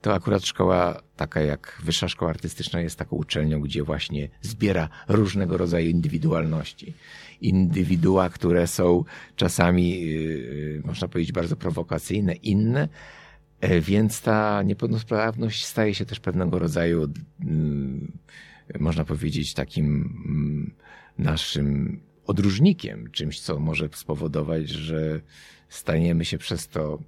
to 0.00 0.14
akurat 0.14 0.46
szkoła 0.46 1.02
taka 1.16 1.40
jak 1.40 1.80
Wyższa 1.84 2.08
Szkoła 2.08 2.30
Artystyczna 2.30 2.80
jest 2.80 2.98
taką 2.98 3.16
uczelnią, 3.16 3.60
gdzie 3.60 3.82
właśnie 3.82 4.28
zbiera 4.40 4.88
różnego 5.08 5.56
rodzaju 5.56 5.90
indywidualności. 5.90 6.94
Indywidua, 7.40 8.30
które 8.30 8.66
są 8.66 9.04
czasami, 9.36 10.04
y, 10.04 10.78
y, 10.78 10.82
można 10.84 11.08
powiedzieć, 11.08 11.32
bardzo 11.32 11.56
prowokacyjne, 11.56 12.34
inne, 12.34 12.88
więc 13.80 14.20
ta 14.20 14.62
niepełnosprawność 14.62 15.64
staje 15.64 15.94
się 15.94 16.04
też 16.04 16.20
pewnego 16.20 16.58
rodzaju, 16.58 17.12
mm, 17.40 18.12
można 18.80 19.04
powiedzieć, 19.04 19.54
takim 19.54 19.86
mm, 20.26 20.74
naszym 21.18 22.00
odróżnikiem, 22.26 23.10
czymś, 23.10 23.40
co 23.40 23.58
może 23.58 23.88
spowodować, 23.92 24.68
że 24.68 25.20
staniemy 25.68 26.24
się 26.24 26.38
przez 26.38 26.68
to 26.68 26.98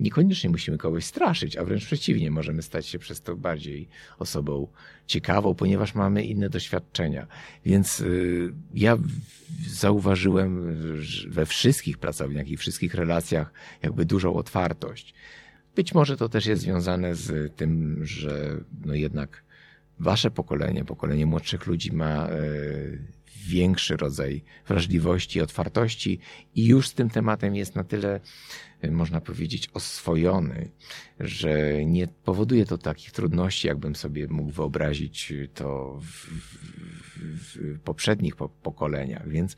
niekoniecznie 0.00 0.50
musimy 0.50 0.78
kogoś 0.78 1.04
straszyć, 1.04 1.56
a 1.56 1.64
wręcz 1.64 1.84
przeciwnie, 1.84 2.30
możemy 2.30 2.62
stać 2.62 2.86
się 2.86 2.98
przez 2.98 3.22
to 3.22 3.36
bardziej 3.36 3.88
osobą 4.18 4.68
ciekawą, 5.06 5.54
ponieważ 5.54 5.94
mamy 5.94 6.24
inne 6.24 6.48
doświadczenia. 6.48 7.26
Więc 7.64 8.00
y, 8.00 8.52
ja 8.74 8.98
zauważyłem 9.68 10.76
we 11.28 11.46
wszystkich 11.46 11.98
pracowniach 11.98 12.48
i 12.48 12.56
wszystkich 12.56 12.94
relacjach 12.94 13.52
jakby 13.82 14.04
dużą 14.04 14.34
otwartość. 14.34 15.14
Być 15.76 15.94
może 15.94 16.16
to 16.16 16.28
też 16.28 16.46
jest 16.46 16.62
związane 16.62 17.14
z 17.14 17.56
tym, 17.56 18.00
że 18.04 18.60
no 18.84 18.94
jednak 18.94 19.44
wasze 19.98 20.30
pokolenie, 20.30 20.84
pokolenie 20.84 21.26
młodszych 21.26 21.66
ludzi 21.66 21.92
ma 21.92 22.28
e, 22.28 22.38
większy 23.46 23.96
rodzaj 23.96 24.44
wrażliwości, 24.68 25.40
otwartości 25.40 26.18
i 26.54 26.66
już 26.66 26.88
z 26.88 26.94
tym 26.94 27.10
tematem 27.10 27.54
jest 27.56 27.74
na 27.74 27.84
tyle, 27.84 28.20
e, 28.80 28.90
można 28.90 29.20
powiedzieć, 29.20 29.68
oswojony, 29.74 30.70
że 31.20 31.84
nie 31.84 32.08
powoduje 32.08 32.66
to 32.66 32.78
takich 32.78 33.12
trudności, 33.12 33.68
jakbym 33.68 33.96
sobie 33.96 34.26
mógł 34.28 34.50
wyobrazić 34.50 35.32
to 35.54 35.98
w, 36.02 36.04
w, 36.04 37.56
w 37.56 37.80
poprzednich 37.80 38.36
pokoleniach. 38.36 39.28
Więc 39.28 39.56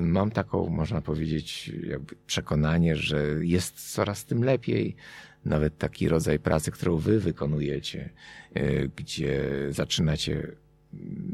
mam 0.00 0.30
taką, 0.30 0.68
można 0.68 1.02
powiedzieć, 1.02 1.72
jakby 1.82 2.16
przekonanie, 2.26 2.96
że 2.96 3.26
jest 3.40 3.92
coraz 3.92 4.24
tym 4.24 4.44
lepiej. 4.44 4.96
Nawet 5.44 5.78
taki 5.78 6.08
rodzaj 6.08 6.38
pracy, 6.38 6.70
którą 6.70 6.96
wy 6.96 7.20
wykonujecie, 7.20 8.10
y, 8.56 8.90
gdzie 8.96 9.42
zaczynacie 9.70 10.52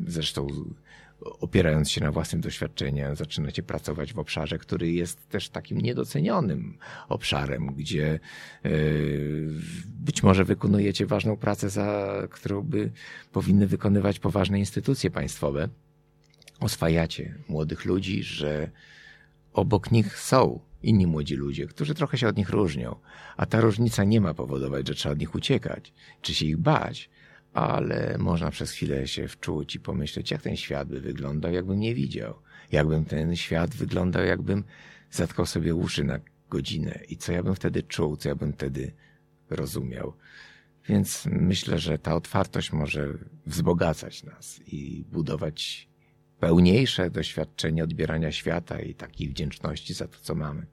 zresztą 0.07 0.47
opierając 1.21 1.91
się 1.91 2.01
na 2.01 2.13
własnym 2.13 2.41
doświadczeniu, 2.41 3.17
zaczynacie 3.17 3.63
pracować 3.63 4.13
w 4.13 4.19
obszarze, 4.19 4.59
który 4.59 4.93
jest 4.93 5.29
też 5.29 5.49
takim 5.49 5.79
niedocenionym 5.79 6.79
obszarem, 7.09 7.67
gdzie 7.67 8.21
y, 8.67 9.49
być 9.87 10.23
może 10.23 10.45
wykonujecie 10.45 11.07
ważną 11.07 11.37
pracę, 11.37 11.71
za 11.71 12.15
którą 12.31 12.63
by 12.63 12.91
powinny 13.33 13.67
wykonywać 13.67 14.19
poważne 14.19 14.59
instytucje 14.59 15.11
państwowe 15.11 15.69
oswajacie 16.61 17.35
młodych 17.49 17.85
ludzi, 17.85 18.23
że 18.23 18.71
obok 19.53 19.91
nich 19.91 20.19
są 20.19 20.61
inni 20.83 21.07
młodzi 21.07 21.35
ludzie, 21.35 21.67
którzy 21.67 21.95
trochę 21.95 22.19
się 22.19 22.29
od 22.29 22.37
nich 22.37 22.51
różnią, 22.51 22.97
a 23.37 23.47
ta 23.47 23.61
różnica 23.61 24.05
nie 24.05 24.21
ma 24.21 24.35
powodować, 24.35 24.89
że 24.89 24.95
trzeba 24.95 25.13
od 25.13 25.19
nich 25.19 25.35
uciekać, 25.35 25.93
czy 26.23 26.35
się 26.35 26.47
ich 26.47 26.57
bać, 26.57 27.11
ale 27.53 28.17
można 28.19 28.51
przez 28.51 28.71
chwilę 28.71 29.09
się 29.09 29.29
wczuć 29.29 29.75
i 29.75 29.81
pomyśleć, 29.81 30.31
jak 30.31 30.43
ten 30.43 30.57
świat 30.57 30.89
by 30.89 31.01
wyglądał, 31.01 31.53
jakbym 31.53 31.81
nie 31.81 31.95
widział, 31.95 32.35
jakbym 32.73 33.05
ten 33.05 33.37
świat 33.37 33.75
wyglądał, 33.75 34.25
jakbym 34.25 34.65
zatkał 35.11 35.47
sobie 35.47 35.75
uszy 35.75 36.05
na 36.05 36.21
godzinę. 36.51 37.01
I 37.09 37.17
co 37.17 37.33
ja 37.33 37.43
bym 37.43 37.55
wtedy 37.55 37.83
czuł, 37.83 38.17
co 38.17 38.29
ja 38.29 38.35
bym 38.35 38.53
wtedy 38.53 38.93
rozumiał. 39.51 40.13
Więc 40.89 41.27
myślę, 41.31 41.79
że 41.79 41.99
ta 41.99 42.15
otwartość 42.15 42.73
może 42.73 43.15
wzbogacać 43.47 44.25
nas 44.25 44.61
i 44.67 45.05
budować 45.13 45.88
pełniejsze 46.41 47.11
doświadczenie 47.11 47.85
odbierania 47.85 48.33
świata 48.33 48.81
i 48.81 48.95
takiej 48.95 49.29
wdzięczności 49.29 49.95
za 49.95 50.09
to, 50.09 50.19
co 50.23 50.35
mamy. 50.35 50.67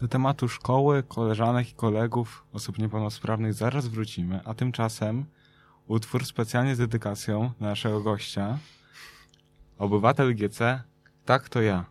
Do 0.00 0.08
tematu 0.08 0.48
szkoły, 0.48 1.02
koleżanek 1.02 1.70
i 1.70 1.74
kolegów, 1.74 2.44
osób 2.52 2.78
niepełnosprawnych 2.78 3.54
zaraz 3.54 3.88
wrócimy, 3.88 4.40
a 4.44 4.54
tymczasem 4.54 5.24
utwór 5.86 6.26
specjalnie 6.26 6.74
z 6.74 6.78
dedykacją 6.78 7.52
naszego 7.60 8.00
gościa, 8.00 8.58
obywatel 9.78 10.34
GC, 10.36 10.82
tak 11.24 11.48
to 11.48 11.62
ja. 11.62 11.84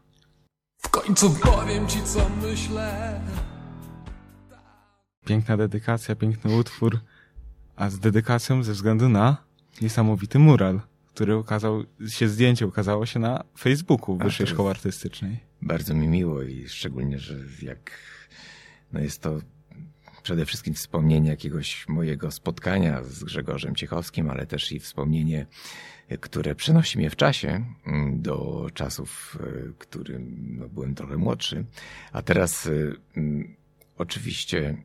W 0.78 0.90
końcu 0.90 1.30
powiem 1.30 1.88
ci, 1.88 2.04
co 2.04 2.30
myślę. 2.42 3.22
Piękna 5.26 5.58
dedykacja, 5.58 6.16
piękny 6.16 6.56
utwór, 6.56 7.00
a 7.76 7.90
z 7.90 8.00
dedykacją 8.00 8.64
ze 8.64 8.74
względu 8.74 9.10
na 9.10 9.38
niesamowity 9.82 10.40
mural, 10.40 10.82
który 11.16 11.38
ukazał 11.38 11.84
się, 12.08 12.28
zdjęcie 12.28 12.68
ukazało 12.68 13.06
się 13.06 13.20
na 13.20 13.44
Facebooku 13.58 14.18
Wyższej 14.18 14.48
Szkoły 14.48 14.70
Artystycznej. 14.70 15.40
Bardzo 15.62 15.94
mi 15.94 16.08
miło 16.08 16.42
i 16.42 16.68
szczególnie, 16.68 17.20
że 17.20 17.36
jak 17.62 17.92
no 18.94 19.00
jest 19.00 19.22
to 19.22 19.40
przede 20.24 20.46
wszystkim 20.46 20.74
wspomnienie 20.74 21.30
jakiegoś 21.30 21.88
mojego 21.88 22.32
spotkania 22.32 23.04
z 23.04 23.24
Grzegorzem 23.24 23.76
Ciechowskim, 23.76 24.30
ale 24.30 24.46
też 24.46 24.72
i 24.72 24.80
wspomnienie, 24.80 25.46
które 26.20 26.56
przenosi 26.56 26.98
mnie 26.98 27.10
w 27.10 27.16
czasie 27.16 27.66
mm, 27.86 28.22
do 28.22 28.68
czasów, 28.74 29.38
e, 29.40 29.74
którym 29.78 30.56
no, 30.60 30.70
byłem 30.70 30.96
trochę 30.96 31.18
młodszy. 31.18 31.66
A 32.12 32.22
teraz 32.22 32.68
e, 32.68 32.72
mm, 33.18 33.56
oczywiście 33.98 34.84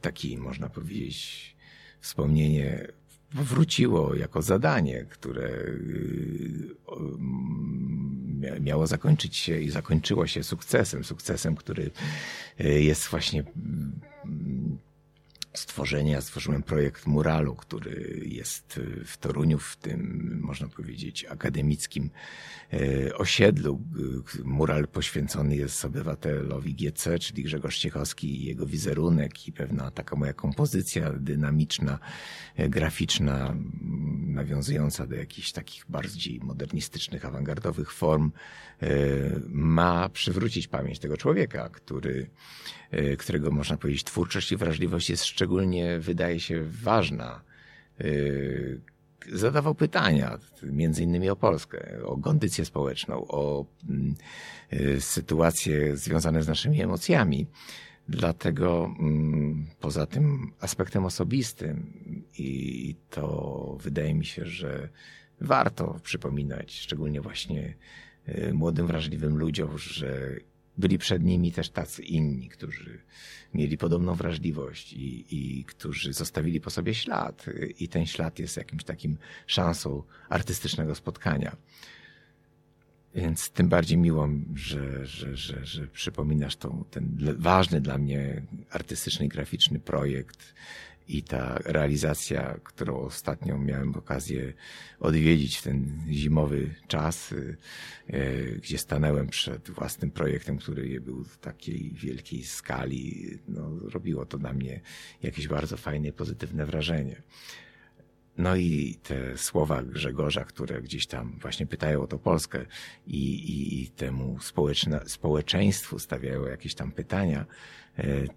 taki, 0.00 0.38
można 0.38 0.68
powiedzieć, 0.68 1.56
wspomnienie 2.00 2.92
wróciło 3.34 4.14
jako 4.14 4.42
zadanie, 4.42 5.06
które 5.10 5.48
y, 5.48 6.76
mm, 6.96 8.64
miało 8.64 8.86
zakończyć 8.86 9.36
się 9.36 9.60
i 9.60 9.70
zakończyło 9.70 10.26
się 10.26 10.42
sukcesem. 10.42 11.04
Sukcesem, 11.04 11.56
który 11.56 11.90
y, 12.60 12.82
jest 12.82 13.08
właśnie 13.08 13.44
stworzenie. 15.54 16.12
Ja 16.12 16.20
stworzyłem 16.20 16.62
projekt 16.62 17.06
muralu, 17.06 17.54
który 17.54 18.22
jest 18.26 18.78
y, 18.78 19.04
w 19.04 19.18
Toruniu, 19.18 19.58
w 19.58 19.76
tym, 19.76 20.38
można 20.42 20.68
powiedzieć, 20.68 21.24
akademickim 21.24 22.10
y, 22.72 23.16
osiedlu. 23.16 23.82
Y, 24.40 24.44
Mural 24.44 24.88
poświęcony 24.88 25.56
jest 25.56 25.84
obywatelowi 25.84 26.74
GC, 26.74 27.18
czyli 27.18 27.42
Grzegorz 27.42 27.78
Ciechowski 27.78 28.42
i 28.42 28.44
jego 28.44 28.66
wizerunek 28.66 29.48
i 29.48 29.52
pewna 29.52 29.90
taka 29.90 30.16
moja 30.16 30.32
kompozycja 30.32 31.12
dynamiczna, 31.12 31.98
y, 32.60 32.68
graficzna, 32.68 33.48
mm, 33.48 34.34
nawiązująca 34.34 35.06
do 35.06 35.16
jakichś 35.16 35.52
takich 35.52 35.84
bardziej 35.88 36.40
modernistycznych, 36.40 37.24
awangardowych 37.24 37.92
form, 37.92 38.32
y, 38.82 39.42
ma 39.48 40.08
przywrócić 40.08 40.68
pamięć 40.68 40.98
tego 40.98 41.16
człowieka, 41.16 41.68
który 41.68 42.30
którego 43.18 43.50
można 43.50 43.76
powiedzieć 43.76 44.04
twórczość 44.04 44.52
i 44.52 44.56
wrażliwość 44.56 45.10
jest 45.10 45.24
szczególnie, 45.42 45.98
wydaje 45.98 46.40
się, 46.40 46.64
ważna. 46.64 47.42
Y, 48.00 48.80
Zadawał 49.32 49.74
pytania, 49.74 50.38
między 50.62 51.02
innymi 51.02 51.30
o 51.30 51.36
Polskę, 51.36 51.98
o 52.04 52.16
kondycję 52.16 52.64
społeczną, 52.64 53.26
o 53.28 53.66
mm, 53.88 54.14
y, 54.72 55.00
sytuacje 55.00 55.96
związane 55.96 56.42
z 56.42 56.48
naszymi 56.48 56.82
emocjami. 56.82 57.46
Dlatego 58.08 58.94
mm, 58.98 59.66
poza 59.80 60.06
tym 60.06 60.52
aspektem 60.60 61.04
osobistym 61.04 61.92
i 62.38 62.96
to 63.10 63.78
wydaje 63.80 64.14
mi 64.14 64.24
się, 64.24 64.44
że 64.44 64.88
warto 65.40 66.00
przypominać, 66.02 66.72
szczególnie 66.72 67.20
właśnie 67.20 67.74
y, 68.28 68.52
młodym, 68.54 68.86
wrażliwym 68.86 69.38
ludziom, 69.38 69.78
że 69.78 70.36
byli 70.82 70.98
przed 70.98 71.22
nimi 71.22 71.52
też 71.52 71.70
tacy 71.70 72.02
inni, 72.02 72.48
którzy 72.48 72.98
mieli 73.54 73.78
podobną 73.78 74.14
wrażliwość 74.14 74.92
i, 74.92 75.26
i 75.30 75.64
którzy 75.64 76.12
zostawili 76.12 76.60
po 76.60 76.70
sobie 76.70 76.94
ślad. 76.94 77.46
I 77.78 77.88
ten 77.88 78.06
ślad 78.06 78.38
jest 78.38 78.56
jakimś 78.56 78.84
takim 78.84 79.16
szansą 79.46 80.02
artystycznego 80.28 80.94
spotkania. 80.94 81.56
Więc 83.14 83.50
tym 83.50 83.68
bardziej 83.68 83.98
miło, 83.98 84.28
że, 84.54 85.06
że, 85.06 85.36
że, 85.36 85.66
że 85.66 85.86
przypominasz 85.86 86.56
tą, 86.56 86.84
ten 86.90 87.16
ważny 87.38 87.80
dla 87.80 87.98
mnie 87.98 88.42
artystyczny 88.70 89.26
i 89.26 89.28
graficzny 89.28 89.78
projekt 89.78 90.54
i 91.08 91.22
ta 91.22 91.58
realizacja, 91.64 92.60
którą 92.64 92.96
ostatnio 92.96 93.58
miałem 93.58 93.94
okazję 93.94 94.52
odwiedzić 95.00 95.56
w 95.56 95.62
ten 95.62 96.02
zimowy 96.10 96.74
czas, 96.88 97.32
y, 97.32 97.56
y, 98.14 98.60
gdzie 98.62 98.78
stanęłem 98.78 99.28
przed 99.28 99.70
własnym 99.70 100.10
projektem, 100.10 100.58
który 100.58 101.00
był 101.00 101.24
w 101.24 101.38
takiej 101.38 101.92
wielkiej 101.94 102.44
skali, 102.44 103.30
no, 103.48 103.70
robiło 103.90 104.26
to 104.26 104.38
na 104.38 104.52
mnie 104.52 104.80
jakieś 105.22 105.48
bardzo 105.48 105.76
fajne, 105.76 106.12
pozytywne 106.12 106.66
wrażenie. 106.66 107.22
No 108.38 108.56
i 108.56 108.98
te 109.02 109.38
słowa 109.38 109.82
Grzegorza, 109.82 110.44
które 110.44 110.82
gdzieś 110.82 111.06
tam 111.06 111.38
właśnie 111.40 111.66
pytają 111.66 112.02
o 112.02 112.06
to 112.06 112.18
Polskę 112.18 112.66
i, 113.06 113.34
i, 113.34 113.82
i 113.82 113.88
temu 113.88 114.38
społeczeństwu 115.06 115.98
stawiają 115.98 116.46
jakieś 116.46 116.74
tam 116.74 116.92
pytania, 116.92 117.40
e, 117.40 117.46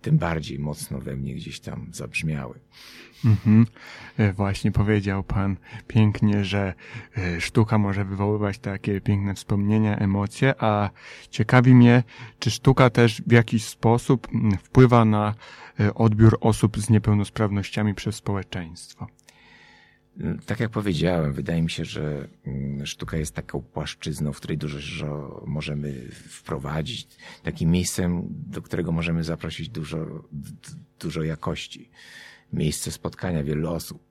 tym 0.02 0.18
bardziej 0.18 0.60
mocno 0.60 1.00
we 1.00 1.16
mnie 1.16 1.36
gdzieś 1.36 1.60
tam 1.60 1.88
zabrzmiały. 1.92 2.60
Mhm. 3.26 3.66
E, 4.18 4.34
Właśnie 4.34 4.72
powiedział 4.72 5.24
Pan 5.24 5.58
pięknie, 5.88 6.46
że 6.46 6.74
e, 7.18 7.42
sztuka 7.42 7.78
może 7.78 8.06
wywoływać 8.06 8.60
takie 8.60 9.02
piękne 9.02 9.34
wspomnienia, 9.34 9.98
emocje, 9.98 10.54
a 10.60 10.90
ciekawi 11.30 11.76
mnie, 11.76 12.04
czy 12.40 12.52
sztuka 12.52 12.90
też 12.90 13.22
w 13.28 13.32
jakiś 13.32 13.66
sposób 13.66 14.28
wpływa 14.64 15.06
na 15.06 15.34
e, 15.80 15.94
odbiór 15.94 16.38
osób 16.42 16.78
z 16.78 16.90
niepełnosprawnościami 16.90 17.94
przez 17.94 18.16
społeczeństwo. 18.16 19.08
Tak 20.46 20.60
jak 20.60 20.72
powiedziałem, 20.72 21.34
wydaje 21.34 21.62
mi 21.62 21.70
się, 21.70 21.86
że 21.86 22.28
mm, 22.46 22.86
sztuka 22.86 23.18
jest 23.18 23.36
taką 23.36 23.62
płaszczyzną, 23.62 24.34
w 24.34 24.38
której 24.38 24.58
dużo 24.58 25.44
możemy 25.48 26.08
wprowadzić, 26.12 27.08
takim 27.44 27.72
miejscem, 27.72 28.28
do 28.30 28.62
którego 28.62 28.92
możemy 28.92 29.24
zaprosić 29.24 29.70
dużo, 29.70 30.06
dużo 31.00 31.24
jakości. 31.24 31.90
Miejsce 32.54 32.92
spotkania 32.92 33.44
wielu 33.44 33.70
osób. 33.70 34.04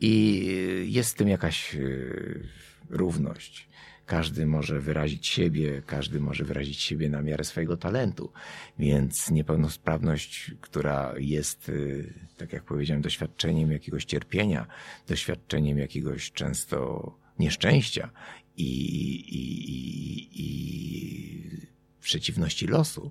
I 0.00 0.46
jest 0.86 1.10
w 1.10 1.14
tym 1.14 1.28
jakaś 1.28 1.74
y, 1.74 2.48
równość. 2.90 3.68
Każdy 4.06 4.46
może 4.46 4.80
wyrazić 4.80 5.26
siebie, 5.26 5.82
każdy 5.86 6.20
może 6.20 6.44
wyrazić 6.44 6.80
siebie 6.80 7.08
na 7.08 7.22
miarę 7.22 7.44
swojego 7.44 7.76
talentu. 7.76 8.32
Więc 8.78 9.30
niepełnosprawność, 9.30 10.50
która 10.60 11.14
jest, 11.18 11.68
y, 11.68 12.12
tak 12.36 12.52
jak 12.52 12.64
powiedziałem, 12.64 13.02
doświadczeniem 13.02 13.72
jakiegoś 13.72 14.04
cierpienia, 14.04 14.66
doświadczeniem 15.08 15.78
jakiegoś 15.78 16.32
często 16.32 17.10
nieszczęścia 17.38 18.10
i, 18.56 18.64
i, 18.64 19.36
i, 19.36 20.28
i 20.34 21.60
przeciwności 22.00 22.66
losu, 22.66 23.10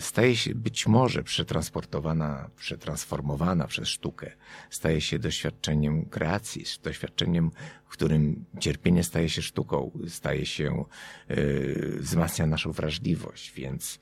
staje 0.00 0.36
się 0.36 0.54
być 0.54 0.86
może 0.86 1.22
przetransportowana, 1.22 2.50
przetransformowana 2.56 3.66
przez 3.66 3.88
sztukę, 3.88 4.32
staje 4.70 5.00
się 5.00 5.18
doświadczeniem 5.18 6.04
kreacji, 6.06 6.64
doświadczeniem, 6.82 7.50
w 7.84 7.88
którym 7.88 8.44
cierpienie 8.60 9.04
staje 9.04 9.28
się 9.28 9.42
sztuką, 9.42 9.90
staje 10.08 10.46
się, 10.46 10.84
y, 11.30 11.96
wzmacnia 12.00 12.46
naszą 12.46 12.72
wrażliwość, 12.72 13.52
więc 13.52 13.98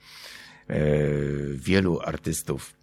y, 0.70 1.54
wielu 1.54 2.00
artystów, 2.00 2.74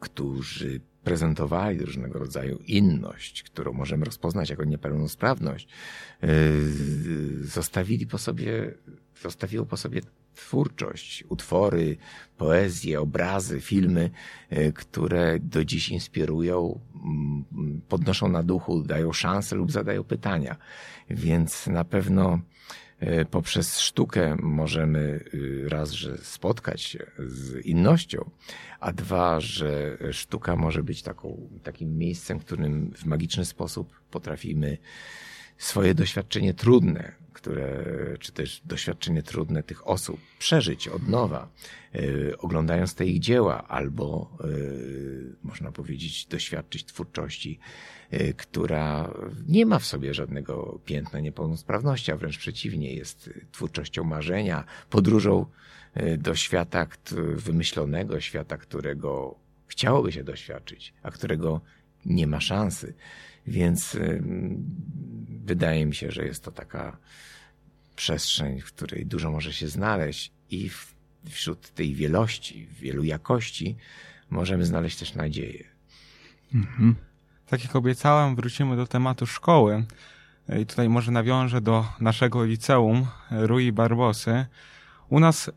którzy 0.00 0.80
prezentowali 1.04 1.84
różnego 1.84 2.18
rodzaju 2.18 2.58
inność, 2.58 3.42
którą 3.42 3.72
możemy 3.72 4.04
rozpoznać 4.04 4.50
jako 4.50 4.64
niepełnosprawność, 4.64 5.68
zostawili 7.40 8.06
po 8.06 8.18
sobie, 8.18 8.74
zostawiło 9.22 9.66
po 9.66 9.76
sobie 9.76 10.00
twórczość, 10.38 11.24
utwory, 11.28 11.96
poezje, 12.36 13.00
obrazy, 13.00 13.60
filmy, 13.60 14.10
yy, 14.50 14.72
które 14.72 15.38
do 15.38 15.64
dziś 15.64 15.88
inspirują, 15.88 16.80
mm, 16.94 17.80
podnoszą 17.88 18.28
na 18.28 18.42
duchu, 18.42 18.82
dają 18.82 19.12
szanse 19.12 19.56
lub 19.56 19.72
zadają 19.72 20.04
pytania. 20.04 20.56
Więc 21.10 21.66
na 21.66 21.84
pewno 21.84 22.40
yy, 23.00 23.24
poprzez 23.24 23.78
sztukę 23.78 24.36
możemy 24.42 25.24
yy, 25.32 25.68
raz, 25.68 25.90
że 25.90 26.18
spotkać 26.18 26.82
się 26.82 27.06
z 27.18 27.66
innością, 27.66 28.30
a 28.80 28.92
dwa, 28.92 29.40
że 29.40 29.98
sztuka 30.12 30.56
może 30.56 30.82
być 30.82 31.02
taką, 31.02 31.48
takim 31.62 31.98
miejscem, 31.98 32.40
w 32.40 32.44
którym 32.44 32.92
w 32.96 33.04
magiczny 33.04 33.44
sposób 33.44 34.00
potrafimy 34.10 34.78
swoje 35.58 35.94
doświadczenie 35.94 36.54
trudne, 36.54 37.12
które, 37.38 37.84
czy 38.20 38.32
też 38.32 38.62
doświadczenie 38.64 39.22
trudne 39.22 39.62
tych 39.62 39.88
osób 39.88 40.20
przeżyć 40.38 40.88
od 40.88 41.08
nowa, 41.08 41.48
y, 41.94 42.38
oglądając 42.38 42.94
te 42.94 43.06
ich 43.06 43.18
dzieła, 43.18 43.68
albo 43.68 44.36
y, 44.44 45.36
można 45.42 45.72
powiedzieć, 45.72 46.26
doświadczyć 46.26 46.84
twórczości, 46.84 47.58
y, 48.12 48.34
która 48.36 49.14
nie 49.48 49.66
ma 49.66 49.78
w 49.78 49.84
sobie 49.84 50.14
żadnego 50.14 50.80
piętna 50.84 51.20
niepełnosprawności, 51.20 52.12
a 52.12 52.16
wręcz 52.16 52.38
przeciwnie, 52.38 52.94
jest 52.94 53.30
twórczością 53.52 54.04
marzenia, 54.04 54.64
podróżą 54.90 55.46
do 56.18 56.34
świata 56.34 56.86
wymyślonego, 57.36 58.20
świata, 58.20 58.56
którego 58.56 59.38
chciałoby 59.66 60.12
się 60.12 60.24
doświadczyć, 60.24 60.94
a 61.02 61.10
którego 61.10 61.60
nie 62.06 62.26
ma 62.26 62.40
szansy. 62.40 62.94
Więc 63.48 63.94
ym, 63.94 64.64
wydaje 65.44 65.86
mi 65.86 65.94
się, 65.94 66.10
że 66.10 66.24
jest 66.24 66.44
to 66.44 66.52
taka 66.52 66.96
przestrzeń, 67.96 68.60
w 68.60 68.64
której 68.64 69.06
dużo 69.06 69.30
może 69.30 69.52
się 69.52 69.68
znaleźć 69.68 70.32
i 70.50 70.68
w, 70.68 70.94
wśród 71.30 71.70
tej 71.70 71.94
wielości, 71.94 72.66
wielu 72.80 73.04
jakości 73.04 73.76
możemy 74.30 74.66
znaleźć 74.66 74.98
też 74.98 75.14
nadzieję. 75.14 75.64
Mhm. 76.54 76.94
Tak 77.46 77.64
jak 77.64 77.76
obiecałem, 77.76 78.36
wrócimy 78.36 78.76
do 78.76 78.86
tematu 78.86 79.26
szkoły. 79.26 79.84
I 80.62 80.66
tutaj 80.66 80.88
może 80.88 81.12
nawiążę 81.12 81.60
do 81.60 81.86
naszego 82.00 82.44
liceum 82.44 83.06
Rui 83.30 83.72
Barbosy. 83.72 84.46
U 85.08 85.20
nas, 85.20 85.50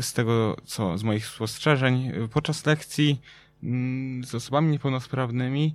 z 0.00 0.12
tego 0.12 0.56
co, 0.64 0.98
z 0.98 1.02
moich 1.02 1.26
spostrzeżeń, 1.26 2.12
podczas 2.32 2.66
lekcji 2.66 3.20
mm, 3.62 4.24
z 4.24 4.34
osobami 4.34 4.70
niepełnosprawnymi 4.70 5.74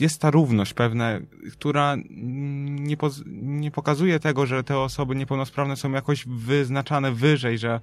jest 0.00 0.20
ta 0.20 0.30
równość 0.30 0.74
pewna, 0.74 1.18
która 1.52 1.96
nie, 2.06 2.96
nie 3.32 3.70
pokazuje 3.70 4.20
tego, 4.20 4.46
że 4.46 4.64
te 4.64 4.78
osoby 4.78 5.14
niepełnosprawne 5.14 5.76
są 5.76 5.92
jakoś 5.92 6.24
wyznaczane 6.26 7.12
wyżej, 7.12 7.58
że 7.58 7.80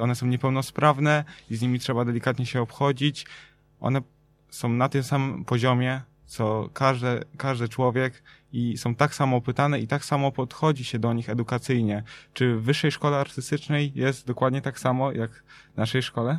one 0.00 0.14
są 0.14 0.26
niepełnosprawne 0.26 1.24
i 1.50 1.56
z 1.56 1.62
nimi 1.62 1.78
trzeba 1.78 2.04
delikatnie 2.04 2.46
się 2.46 2.60
obchodzić. 2.60 3.26
One 3.80 4.02
są 4.50 4.68
na 4.68 4.88
tym 4.88 5.02
samym 5.02 5.44
poziomie, 5.44 6.00
co 6.26 6.70
każdy, 6.72 7.24
każdy 7.36 7.68
człowiek 7.68 8.22
i 8.52 8.78
są 8.78 8.94
tak 8.94 9.14
samo 9.14 9.40
pytane 9.40 9.80
i 9.80 9.86
tak 9.86 10.04
samo 10.04 10.32
podchodzi 10.32 10.84
się 10.84 10.98
do 10.98 11.12
nich 11.12 11.30
edukacyjnie. 11.30 12.02
Czy 12.32 12.56
w 12.56 12.62
wyższej 12.62 12.92
szkole 12.92 13.16
artystycznej 13.16 13.92
jest 13.94 14.26
dokładnie 14.26 14.62
tak 14.62 14.78
samo 14.78 15.12
jak 15.12 15.44
w 15.74 15.76
naszej 15.76 16.02
szkole? 16.02 16.38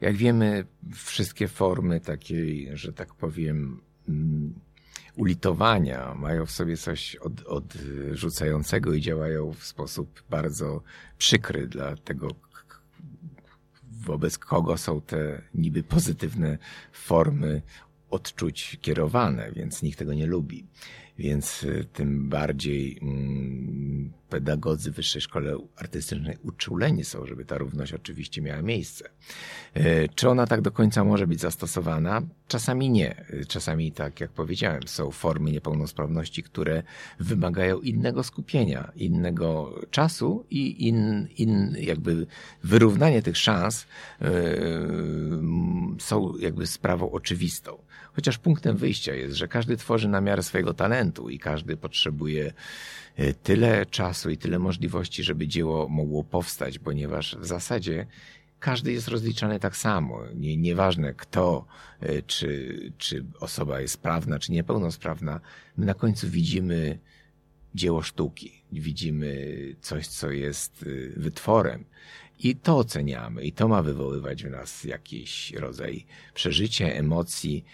Jak 0.00 0.16
wiemy, 0.16 0.66
wszystkie 0.94 1.48
formy 1.48 2.00
takiej, 2.00 2.70
że 2.72 2.92
tak 2.92 3.14
powiem, 3.14 3.80
ulitowania 5.16 6.14
mają 6.14 6.46
w 6.46 6.50
sobie 6.50 6.76
coś 6.76 7.16
od, 7.16 7.42
odrzucającego 7.46 8.94
i 8.94 9.00
działają 9.00 9.52
w 9.52 9.64
sposób 9.64 10.22
bardzo 10.30 10.82
przykry 11.18 11.68
dla 11.68 11.96
tego, 11.96 12.28
wobec 14.06 14.38
kogo 14.38 14.76
są 14.76 15.00
te 15.00 15.42
niby 15.54 15.82
pozytywne 15.82 16.58
formy 16.92 17.62
odczuć 18.10 18.78
kierowane, 18.80 19.52
więc 19.52 19.82
nikt 19.82 19.98
tego 19.98 20.14
nie 20.14 20.26
lubi. 20.26 20.66
Więc 21.18 21.62
y, 21.62 21.86
tym 21.92 22.28
bardziej 22.28 22.98
mm, 23.02 24.12
pedagodzy 24.28 24.90
Wyższej 24.90 25.22
Szkole 25.22 25.56
Artystycznej 25.76 26.36
uczuleni 26.42 27.04
są, 27.04 27.26
żeby 27.26 27.44
ta 27.44 27.58
równość 27.58 27.92
oczywiście 27.92 28.42
miała 28.42 28.62
miejsce. 28.62 29.08
E, 29.74 30.08
Czy 30.08 30.28
ona 30.28 30.46
tak 30.46 30.60
do 30.60 30.70
końca 30.70 31.04
może 31.04 31.26
być 31.26 31.40
zastosowana? 31.40 32.22
Czasami 32.48 32.90
nie. 32.90 33.16
E, 33.16 33.44
Czasami, 33.44 33.92
tak 33.92 34.20
jak 34.20 34.30
powiedziałem, 34.30 34.82
są 34.86 35.10
formy 35.10 35.50
niepełnosprawności, 35.50 36.42
które 36.42 36.82
wymagają 37.20 37.80
innego 37.80 38.22
skupienia, 38.22 38.92
innego 38.96 39.74
czasu 39.90 40.46
i 40.50 40.88
in, 40.88 41.28
in, 41.36 41.76
jakby 41.80 42.26
wyrównanie 42.64 43.22
tych 43.22 43.36
szans 43.36 43.86
m, 44.20 45.96
są 46.00 46.36
jakby 46.38 46.66
sprawą 46.66 47.10
oczywistą. 47.10 47.78
Chociaż 48.12 48.38
punktem 48.38 48.76
wyjścia 48.76 49.14
jest, 49.14 49.36
że 49.36 49.48
każdy 49.48 49.76
tworzy 49.76 50.08
na 50.08 50.20
miarę 50.20 50.42
swojego 50.42 50.74
talentu 50.74 51.05
i 51.30 51.38
każdy 51.38 51.76
potrzebuje 51.76 52.52
e, 53.16 53.34
tyle 53.34 53.86
czasu 53.86 54.30
i 54.30 54.36
tyle 54.36 54.58
możliwości, 54.58 55.22
żeby 55.22 55.48
dzieło 55.48 55.88
mogło 55.88 56.24
powstać, 56.24 56.78
ponieważ 56.78 57.36
w 57.36 57.46
zasadzie 57.46 58.06
każdy 58.60 58.92
jest 58.92 59.08
rozliczany 59.08 59.60
tak 59.60 59.76
samo. 59.76 60.20
Nie, 60.34 60.56
nieważne 60.56 61.14
kto, 61.14 61.66
e, 62.00 62.22
czy, 62.22 62.92
czy 62.98 63.24
osoba 63.40 63.80
jest 63.80 63.94
sprawna, 63.94 64.38
czy 64.38 64.52
niepełnosprawna, 64.52 65.40
my 65.76 65.86
na 65.86 65.94
końcu 65.94 66.28
widzimy 66.28 66.98
dzieło 67.76 68.02
sztuki, 68.02 68.52
widzimy 68.72 69.46
coś, 69.80 70.06
co 70.06 70.30
jest 70.30 70.82
y, 70.82 71.12
wytworem. 71.16 71.84
I 72.38 72.56
to 72.56 72.78
oceniamy, 72.78 73.44
i 73.44 73.52
to 73.52 73.68
ma 73.68 73.82
wywoływać 73.82 74.44
w 74.44 74.50
nas 74.50 74.84
jakiś 74.84 75.52
rodzaj 75.52 76.06
przeżycia, 76.34 76.86
emocji. 76.86 77.64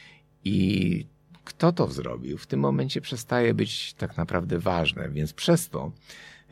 I 0.45 1.07
kto 1.45 1.73
to 1.73 1.87
zrobił, 1.87 2.39
w 2.39 2.47
tym 2.47 2.61
momencie 2.61 3.01
przestaje 3.01 3.55
być 3.55 3.95
tak 3.95 4.17
naprawdę 4.17 4.59
ważne, 4.59 5.11
więc 5.11 5.33
przez 5.33 5.69
to 5.69 5.93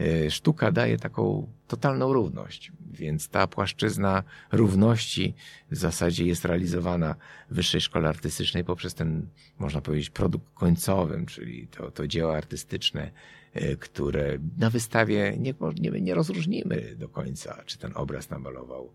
y, 0.01 0.31
sztuka 0.31 0.73
daje 0.73 0.99
taką 0.99 1.53
totalną 1.69 2.13
równość. 2.13 2.73
Więc 2.93 3.29
ta 3.29 3.47
płaszczyzna 3.47 4.23
równości 4.53 5.35
w 5.71 5.77
zasadzie 5.77 6.27
jest 6.27 6.45
realizowana 6.45 7.15
w 7.51 7.55
Wyższej 7.55 7.81
Szkole 7.81 8.09
Artystycznej 8.09 8.65
poprzez 8.65 8.95
ten, 8.95 9.27
można 9.59 9.81
powiedzieć, 9.81 10.11
produkt 10.11 10.55
końcowym, 10.55 11.27
czyli 11.27 11.67
to, 11.69 11.91
to 11.91 12.07
dzieło 12.07 12.37
artystyczne, 12.37 13.11
y, 13.57 13.77
które 13.77 14.39
na 14.59 14.71
wystawie 14.71 15.37
nie, 15.39 15.55
nie, 15.81 16.01
nie 16.01 16.15
rozróżnimy 16.15 16.97
do 16.97 17.09
końca, 17.09 17.63
czy 17.67 17.79
ten 17.79 17.93
obraz 17.95 18.31
namalował 18.31 18.93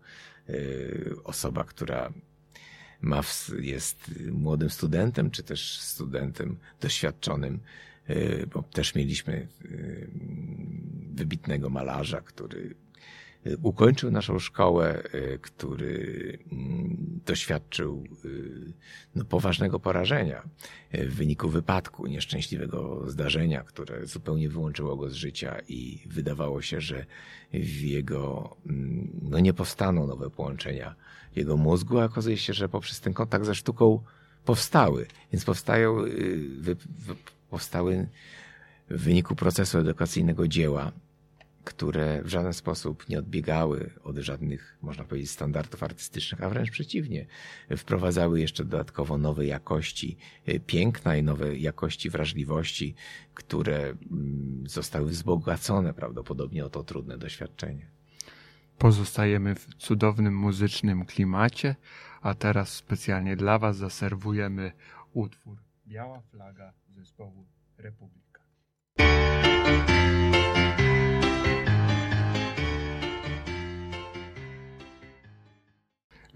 y, 0.48 1.14
osoba, 1.24 1.64
która 1.64 2.12
ma 3.00 3.22
w, 3.22 3.50
jest 3.60 4.10
młodym 4.32 4.70
studentem, 4.70 5.30
czy 5.30 5.42
też 5.42 5.80
studentem 5.80 6.56
doświadczonym, 6.80 7.60
y, 8.10 8.46
bo 8.54 8.62
też 8.62 8.94
mieliśmy 8.94 9.48
y, 9.64 10.10
wybitnego 11.14 11.70
malarza, 11.70 12.20
który 12.20 12.58
y, 12.60 12.74
ukończył 13.62 14.10
naszą 14.10 14.38
szkołę, 14.38 15.02
y, 15.14 15.38
który 15.42 16.38
mm, 16.52 17.20
doświadczył 17.26 18.04
y, 18.24 18.72
no, 19.14 19.24
poważnego 19.24 19.80
porażenia 19.80 20.48
y, 20.94 21.08
w 21.08 21.14
wyniku 21.14 21.48
wypadku, 21.48 22.06
nieszczęśliwego 22.06 23.10
zdarzenia, 23.10 23.62
które 23.62 24.06
zupełnie 24.06 24.48
wyłączyło 24.48 24.96
go 24.96 25.10
z 25.10 25.14
życia 25.14 25.56
i 25.68 26.02
wydawało 26.06 26.62
się, 26.62 26.80
że 26.80 27.06
w 27.52 27.80
jego, 27.80 28.56
mm, 28.66 29.10
no 29.22 29.38
nie 29.38 29.52
powstaną 29.52 30.06
nowe 30.06 30.30
połączenia 30.30 30.94
jego 31.36 31.56
mózgu, 31.56 31.98
a 31.98 32.04
okazuje 32.04 32.36
się, 32.36 32.52
że 32.52 32.68
poprzez 32.68 33.00
ten 33.00 33.12
kontakt 33.12 33.44
ze 33.44 33.54
sztuką 33.54 34.02
powstały. 34.44 35.06
Więc 35.32 35.44
powstają, 35.44 35.96
powstały 37.50 38.08
w 38.90 39.02
wyniku 39.02 39.36
procesu 39.36 39.78
edukacyjnego 39.78 40.48
dzieła, 40.48 40.92
które 41.66 42.22
w 42.22 42.28
żaden 42.28 42.52
sposób 42.52 43.08
nie 43.08 43.18
odbiegały 43.18 43.90
od 44.04 44.16
żadnych, 44.16 44.78
można 44.82 45.04
powiedzieć, 45.04 45.30
standardów 45.30 45.82
artystycznych, 45.82 46.42
a 46.42 46.48
wręcz 46.48 46.70
przeciwnie, 46.70 47.26
wprowadzały 47.76 48.40
jeszcze 48.40 48.64
dodatkowo 48.64 49.18
nowe 49.18 49.46
jakości 49.46 50.16
y, 50.48 50.60
piękna 50.60 51.16
i 51.16 51.22
nowe 51.22 51.56
jakości 51.56 52.10
wrażliwości, 52.10 52.94
które 53.34 53.78
mm, 53.78 54.64
zostały 54.66 55.10
wzbogacone 55.10 55.94
prawdopodobnie 55.94 56.64
o 56.64 56.70
to 56.70 56.84
trudne 56.84 57.18
doświadczenie. 57.18 57.86
Pozostajemy 58.78 59.54
w 59.54 59.74
cudownym 59.74 60.36
muzycznym 60.36 61.04
klimacie, 61.04 61.76
a 62.22 62.34
teraz 62.34 62.72
specjalnie 62.72 63.36
dla 63.36 63.58
Was 63.58 63.76
zaserwujemy 63.76 64.72
utwór 65.12 65.58
Biała 65.86 66.20
flaga 66.20 66.72
zespołu 66.96 67.46
Republika. 67.78 68.40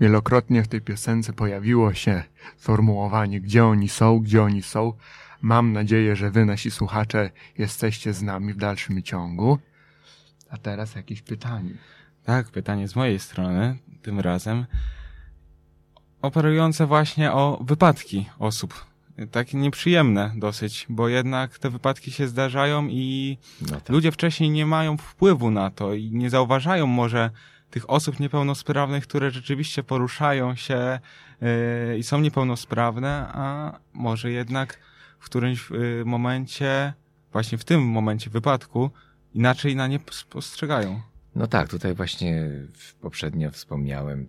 Wielokrotnie 0.00 0.62
w 0.62 0.68
tej 0.68 0.80
piosence 0.80 1.32
pojawiło 1.32 1.94
się 1.94 2.22
sformułowanie, 2.56 3.40
gdzie 3.40 3.64
oni 3.64 3.88
są, 3.88 4.18
gdzie 4.18 4.42
oni 4.42 4.62
są. 4.62 4.92
Mam 5.42 5.72
nadzieję, 5.72 6.16
że 6.16 6.30
Wy, 6.30 6.44
nasi 6.44 6.70
słuchacze, 6.70 7.30
jesteście 7.58 8.12
z 8.12 8.22
nami 8.22 8.52
w 8.52 8.56
dalszym 8.56 9.02
ciągu. 9.02 9.58
A 10.50 10.56
teraz 10.58 10.94
jakieś 10.94 11.22
pytanie. 11.22 11.70
Tak, 12.24 12.50
pytanie 12.50 12.88
z 12.88 12.96
mojej 12.96 13.18
strony, 13.18 13.78
tym 14.02 14.20
razem. 14.20 14.66
Operujące 16.22 16.86
właśnie 16.86 17.32
o 17.32 17.60
wypadki 17.64 18.26
osób. 18.38 18.86
Takie 19.30 19.58
nieprzyjemne 19.58 20.32
dosyć, 20.36 20.86
bo 20.88 21.08
jednak 21.08 21.58
te 21.58 21.70
wypadki 21.70 22.10
się 22.10 22.28
zdarzają 22.28 22.86
i 22.88 23.38
No 23.60 23.68
tak. 23.68 23.88
ludzie 23.88 24.12
wcześniej 24.12 24.50
nie 24.50 24.66
mają 24.66 24.96
wpływu 24.96 25.50
na 25.50 25.70
to 25.70 25.94
i 25.94 26.10
nie 26.10 26.30
zauważają 26.30 26.86
może 26.86 27.30
tych 27.70 27.90
osób 27.90 28.20
niepełnosprawnych, 28.20 29.04
które 29.04 29.30
rzeczywiście 29.30 29.82
poruszają 29.82 30.54
się 30.54 30.98
yy, 31.40 31.98
i 31.98 32.02
są 32.02 32.20
niepełnosprawne, 32.20 33.28
a 33.32 33.78
może 33.92 34.30
jednak 34.30 34.78
w 35.18 35.24
którymś 35.24 35.70
yy, 35.70 36.04
momencie, 36.04 36.92
właśnie 37.32 37.58
w 37.58 37.64
tym 37.64 37.82
momencie 37.82 38.30
wypadku, 38.30 38.90
inaczej 39.34 39.76
na 39.76 39.86
nie 39.86 39.98
postrzegają. 40.30 41.00
No 41.34 41.46
tak, 41.46 41.68
tutaj 41.68 41.94
właśnie 41.94 42.50
poprzednio 43.00 43.50
wspomniałem 43.50 44.28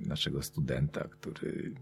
naszego 0.00 0.42
studenta, 0.42 1.04
który 1.04 1.74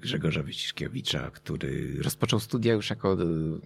Grzegorza 0.00 0.42
Wyciszkiewicza, 0.42 1.30
który 1.30 2.02
rozpoczął 2.02 2.40
studia 2.40 2.72
już 2.72 2.90
jako, 2.90 3.16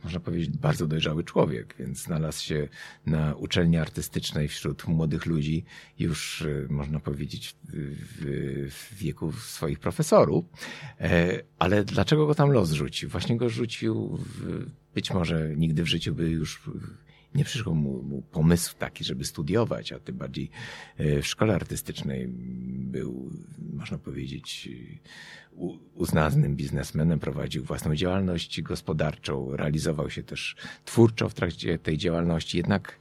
można 0.04 0.20
powiedzieć, 0.20 0.50
bardzo 0.50 0.86
dojrzały 0.86 1.24
człowiek, 1.24 1.74
więc 1.78 2.02
znalazł 2.02 2.44
się 2.44 2.68
na 3.06 3.34
uczelni 3.34 3.76
artystycznej 3.76 4.48
wśród 4.48 4.86
młodych 4.86 5.26
ludzi, 5.26 5.64
już 5.98 6.42
y, 6.42 6.66
można 6.70 7.00
powiedzieć 7.00 7.56
w, 7.64 8.70
w 8.70 8.98
wieku 8.98 9.32
swoich 9.32 9.78
profesorów. 9.78 10.44
E, 11.00 11.42
ale 11.58 11.84
dlaczego 11.84 12.26
go 12.26 12.34
tam 12.34 12.50
los 12.50 12.72
rzucił? 12.72 13.08
Właśnie 13.08 13.36
go 13.36 13.48
rzucił, 13.48 14.16
w, 14.16 14.66
być 14.94 15.10
może 15.10 15.56
nigdy 15.56 15.82
w 15.82 15.88
życiu 15.88 16.14
by 16.14 16.30
już 16.30 16.62
nie 17.34 17.44
przyszło 17.44 17.74
mu, 17.74 18.02
mu, 18.02 18.22
pomysł 18.22 18.74
taki, 18.78 19.04
żeby 19.04 19.24
studiować, 19.24 19.92
a 19.92 20.00
tym 20.00 20.16
bardziej 20.16 20.50
e, 20.96 21.22
w 21.22 21.26
szkole 21.26 21.54
artystycznej 21.54 22.28
był, 22.28 23.30
można 23.74 23.98
powiedzieć, 23.98 24.68
uznanym 25.94 26.56
biznesmenem, 26.56 27.18
prowadził 27.20 27.64
własną 27.64 27.94
działalność 27.94 28.62
gospodarczą, 28.62 29.56
realizował 29.56 30.10
się 30.10 30.22
też 30.22 30.56
twórczo 30.84 31.28
w 31.28 31.34
trakcie 31.34 31.78
tej 31.78 31.98
działalności, 31.98 32.56
jednak 32.56 32.98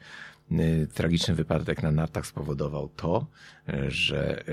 e, 0.52 0.88
tragiczny 0.88 1.36
wypadek 1.36 1.84
na 1.84 1.92
nartach 1.92 2.28
spowodował 2.28 2.90
to, 2.90 3.28
że, 3.88 4.44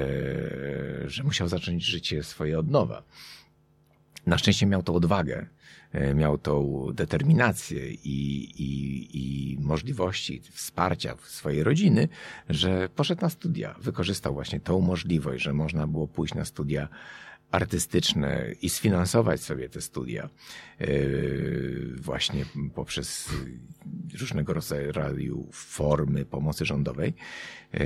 że 1.07 1.23
musiał 1.25 1.49
zacząć 1.49 1.85
życie 1.85 2.23
swoje 2.23 2.59
od 2.59 2.71
nowa. 2.71 3.03
Na 4.27 4.39
szczęście 4.39 4.67
miał 4.67 4.83
to 4.83 4.95
odwagę, 4.95 5.47
miał 6.15 6.39
tą 6.39 6.87
determinację 6.95 7.91
i, 7.91 8.45
i, 8.63 9.09
i 9.13 9.59
możliwości 9.59 10.43
wsparcia 10.53 11.17
swojej 11.23 11.63
rodziny, 11.63 12.09
że 12.49 12.89
poszedł 12.89 13.23
na 13.23 13.31
studia. 13.31 13.75
Wykorzystał 13.81 14.35
właśnie 14.35 14.61
tą 14.61 14.81
możliwość, 14.81 15.45
że 15.45 15.53
można 15.53 15.87
było 15.87 16.09
pójść 16.09 16.35
na 16.35 16.45
studia 16.45 16.89
artystyczne 17.51 18.53
i 18.63 18.69
sfinansować 18.69 19.41
sobie 19.41 19.69
te 19.69 19.81
studia 19.81 20.31
e, 20.79 20.87
właśnie 21.97 22.45
poprzez 22.75 23.29
różnego 24.21 24.53
rodzaju 24.53 25.49
formy 25.53 26.25
pomocy 26.25 26.65
rządowej. 26.65 27.15
E, 27.75 27.81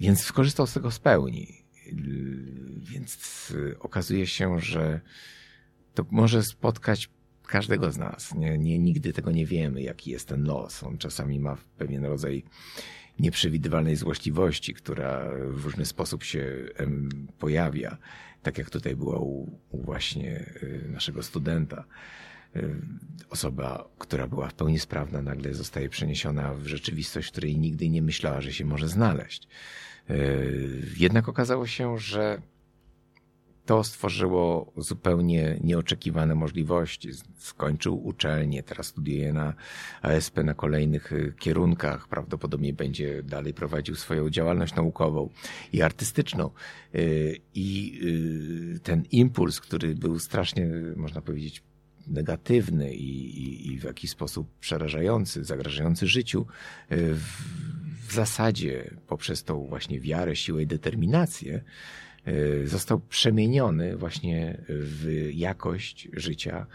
więc 0.00 0.24
skorzystał 0.24 0.66
z 0.66 0.72
tego 0.72 0.90
z 0.90 0.98
pełni. 0.98 1.62
Więc 2.76 3.52
okazuje 3.80 4.26
się, 4.26 4.60
że 4.60 5.00
to 5.94 6.06
może 6.10 6.42
spotkać 6.42 7.10
każdego 7.46 7.92
z 7.92 7.98
nas. 7.98 8.34
Nie, 8.34 8.58
nie, 8.58 8.78
nigdy 8.78 9.12
tego 9.12 9.30
nie 9.30 9.46
wiemy, 9.46 9.82
jaki 9.82 10.10
jest 10.10 10.28
ten 10.28 10.44
los. 10.44 10.82
On 10.82 10.98
czasami 10.98 11.40
ma 11.40 11.56
pewien 11.78 12.04
rodzaj 12.04 12.44
nieprzewidywalnej 13.18 13.96
złośliwości, 13.96 14.74
która 14.74 15.30
w 15.50 15.64
różny 15.64 15.86
sposób 15.86 16.24
się 16.24 16.68
pojawia. 17.38 17.98
Tak 18.42 18.58
jak 18.58 18.70
tutaj 18.70 18.96
było 18.96 19.20
u, 19.20 19.58
u 19.70 19.82
właśnie 19.82 20.54
y, 20.62 20.88
naszego 20.92 21.22
studenta. 21.22 21.84
Y, 22.56 22.74
osoba, 23.30 23.88
która 23.98 24.26
była 24.26 24.48
w 24.48 24.54
pełni 24.54 24.78
sprawna, 24.78 25.22
nagle 25.22 25.54
zostaje 25.54 25.88
przeniesiona 25.88 26.54
w 26.54 26.66
rzeczywistość, 26.66 27.28
w 27.28 27.32
której 27.32 27.58
nigdy 27.58 27.88
nie 27.88 28.02
myślała, 28.02 28.40
że 28.40 28.52
się 28.52 28.64
może 28.64 28.88
znaleźć. 28.88 29.48
Y, 30.10 30.82
jednak 30.96 31.28
okazało 31.28 31.66
się, 31.66 31.98
że 31.98 32.42
to 33.66 33.84
stworzyło 33.84 34.72
zupełnie 34.76 35.58
nieoczekiwane 35.64 36.34
możliwości. 36.34 37.10
Skończył 37.38 38.06
uczelnię, 38.06 38.62
teraz 38.62 38.86
studiuje 38.86 39.32
na 39.32 39.54
ASP 40.02 40.36
na 40.44 40.54
kolejnych 40.54 41.12
y, 41.12 41.34
kierunkach. 41.38 42.08
Prawdopodobnie 42.08 42.72
będzie 42.72 43.22
dalej 43.22 43.54
prowadził 43.54 43.94
swoją 43.94 44.30
działalność 44.30 44.74
naukową 44.74 45.28
i 45.72 45.82
artystyczną. 45.82 46.50
Y, 46.94 47.40
I 47.54 48.00
y, 48.76 48.80
ten 48.80 49.02
impuls, 49.10 49.60
który 49.60 49.94
był 49.94 50.18
strasznie, 50.18 50.66
można 50.96 51.20
powiedzieć, 51.20 51.62
negatywny 52.06 52.94
i, 52.94 53.40
i, 53.42 53.72
i 53.72 53.78
w 53.78 53.84
jakiś 53.84 54.10
sposób 54.10 54.48
przerażający, 54.60 55.44
zagrażający 55.44 56.06
życiu, 56.06 56.46
w, 56.90 57.22
w 58.08 58.12
zasadzie 58.12 58.90
poprzez 59.06 59.44
tą 59.44 59.66
właśnie 59.66 60.00
wiarę, 60.00 60.36
siłę 60.36 60.62
i 60.62 60.66
determinację, 60.66 61.64
został 62.64 63.00
przemieniony 63.00 63.96
właśnie 63.96 64.64
w 64.68 65.28
jakość 65.32 66.08
życia, 66.12 66.66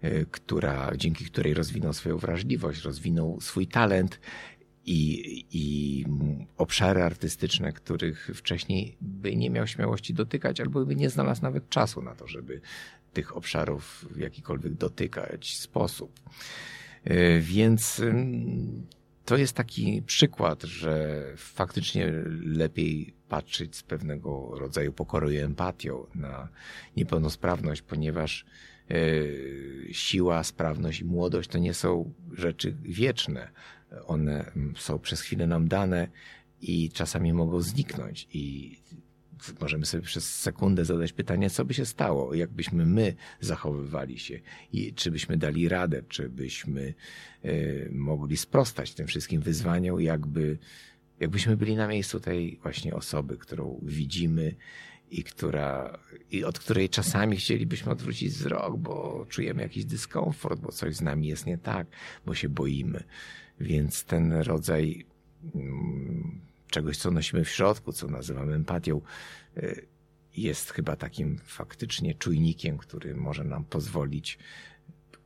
e, 0.00 0.24
która, 0.24 0.92
dzięki 0.96 1.24
której 1.24 1.54
rozwinął 1.54 1.92
swoją 1.92 2.18
wrażliwość, 2.18 2.82
rozwinął 2.82 3.40
swój 3.40 3.66
talent 3.66 4.20
i, 4.84 5.44
i 5.50 6.04
obszary 6.56 7.02
artystyczne, 7.02 7.72
których 7.72 8.30
wcześniej 8.34 8.96
by 9.00 9.36
nie 9.36 9.50
miał 9.50 9.66
śmiałości 9.66 10.14
dotykać, 10.14 10.60
albo 10.60 10.84
by 10.84 10.96
nie 10.96 11.10
znalazł 11.10 11.42
nawet 11.42 11.68
czasu 11.68 12.02
na 12.02 12.14
to, 12.14 12.26
żeby 12.26 12.60
tych 13.12 13.36
obszarów 13.36 14.06
w 14.10 14.18
jakikolwiek 14.18 14.74
dotykać 14.74 15.56
sposób. 15.56 16.20
E, 17.04 17.40
więc 17.40 18.02
to 19.24 19.36
jest 19.36 19.52
taki 19.52 20.02
przykład, 20.02 20.62
że 20.62 21.24
faktycznie 21.36 22.12
lepiej 22.42 23.17
patrzeć 23.28 23.76
z 23.76 23.82
pewnego 23.82 24.58
rodzaju 24.58 24.92
pokorą 24.92 25.28
i 25.28 25.36
empatią 25.36 26.06
na 26.14 26.48
niepełnosprawność, 26.96 27.82
ponieważ 27.82 28.44
e, 28.90 28.94
siła, 29.92 30.44
sprawność 30.44 31.00
i 31.00 31.04
młodość 31.04 31.50
to 31.50 31.58
nie 31.58 31.74
są 31.74 32.12
rzeczy 32.32 32.76
wieczne. 32.82 33.48
One 34.06 34.52
są 34.76 34.98
przez 34.98 35.20
chwilę 35.20 35.46
nam 35.46 35.68
dane 35.68 36.08
i 36.60 36.90
czasami 36.90 37.32
mogą 37.32 37.60
zniknąć. 37.60 38.28
I 38.32 38.76
możemy 39.60 39.86
sobie 39.86 40.02
przez 40.02 40.34
sekundę 40.34 40.84
zadać 40.84 41.12
pytanie, 41.12 41.50
co 41.50 41.64
by 41.64 41.74
się 41.74 41.86
stało, 41.86 42.34
jakbyśmy 42.34 42.86
my 42.86 43.14
zachowywali 43.40 44.18
się 44.18 44.40
i 44.72 44.94
czy 44.94 45.10
byśmy 45.10 45.36
dali 45.36 45.68
radę, 45.68 46.02
czy 46.08 46.28
byśmy 46.28 46.94
y, 47.44 47.90
mogli 47.92 48.36
sprostać 48.36 48.94
tym 48.94 49.06
wszystkim 49.06 49.40
wyzwaniom, 49.40 50.00
jakby, 50.00 50.58
jakbyśmy 51.20 51.56
byli 51.56 51.76
na 51.76 51.88
miejscu 51.88 52.20
tej 52.20 52.58
właśnie 52.62 52.94
osoby, 52.94 53.38
którą 53.38 53.80
widzimy 53.82 54.54
i 55.10 55.24
która, 55.24 55.98
i 56.30 56.44
od 56.44 56.58
której 56.58 56.88
czasami 56.88 57.36
chcielibyśmy 57.36 57.92
odwrócić 57.92 58.32
wzrok, 58.32 58.76
bo 58.76 59.26
czujemy 59.28 59.62
jakiś 59.62 59.84
dyskomfort, 59.84 60.60
bo 60.60 60.72
coś 60.72 60.96
z 60.96 61.00
nami 61.00 61.26
jest 61.26 61.46
nie 61.46 61.58
tak, 61.58 61.86
bo 62.26 62.34
się 62.34 62.48
boimy. 62.48 63.04
Więc 63.60 64.04
ten 64.04 64.32
rodzaj 64.32 65.06
mm, 65.54 66.40
czegoś, 66.70 66.96
co 66.98 67.10
nosimy 67.10 67.44
w 67.44 67.50
środku, 67.50 67.92
co 67.92 68.08
nazywamy 68.08 68.54
empatią, 68.54 69.00
y, 69.56 69.86
jest 70.36 70.70
chyba 70.70 70.96
takim 70.96 71.38
faktycznie 71.44 72.14
czujnikiem, 72.14 72.78
który 72.78 73.14
może 73.14 73.44
nam 73.44 73.64
pozwolić 73.64 74.38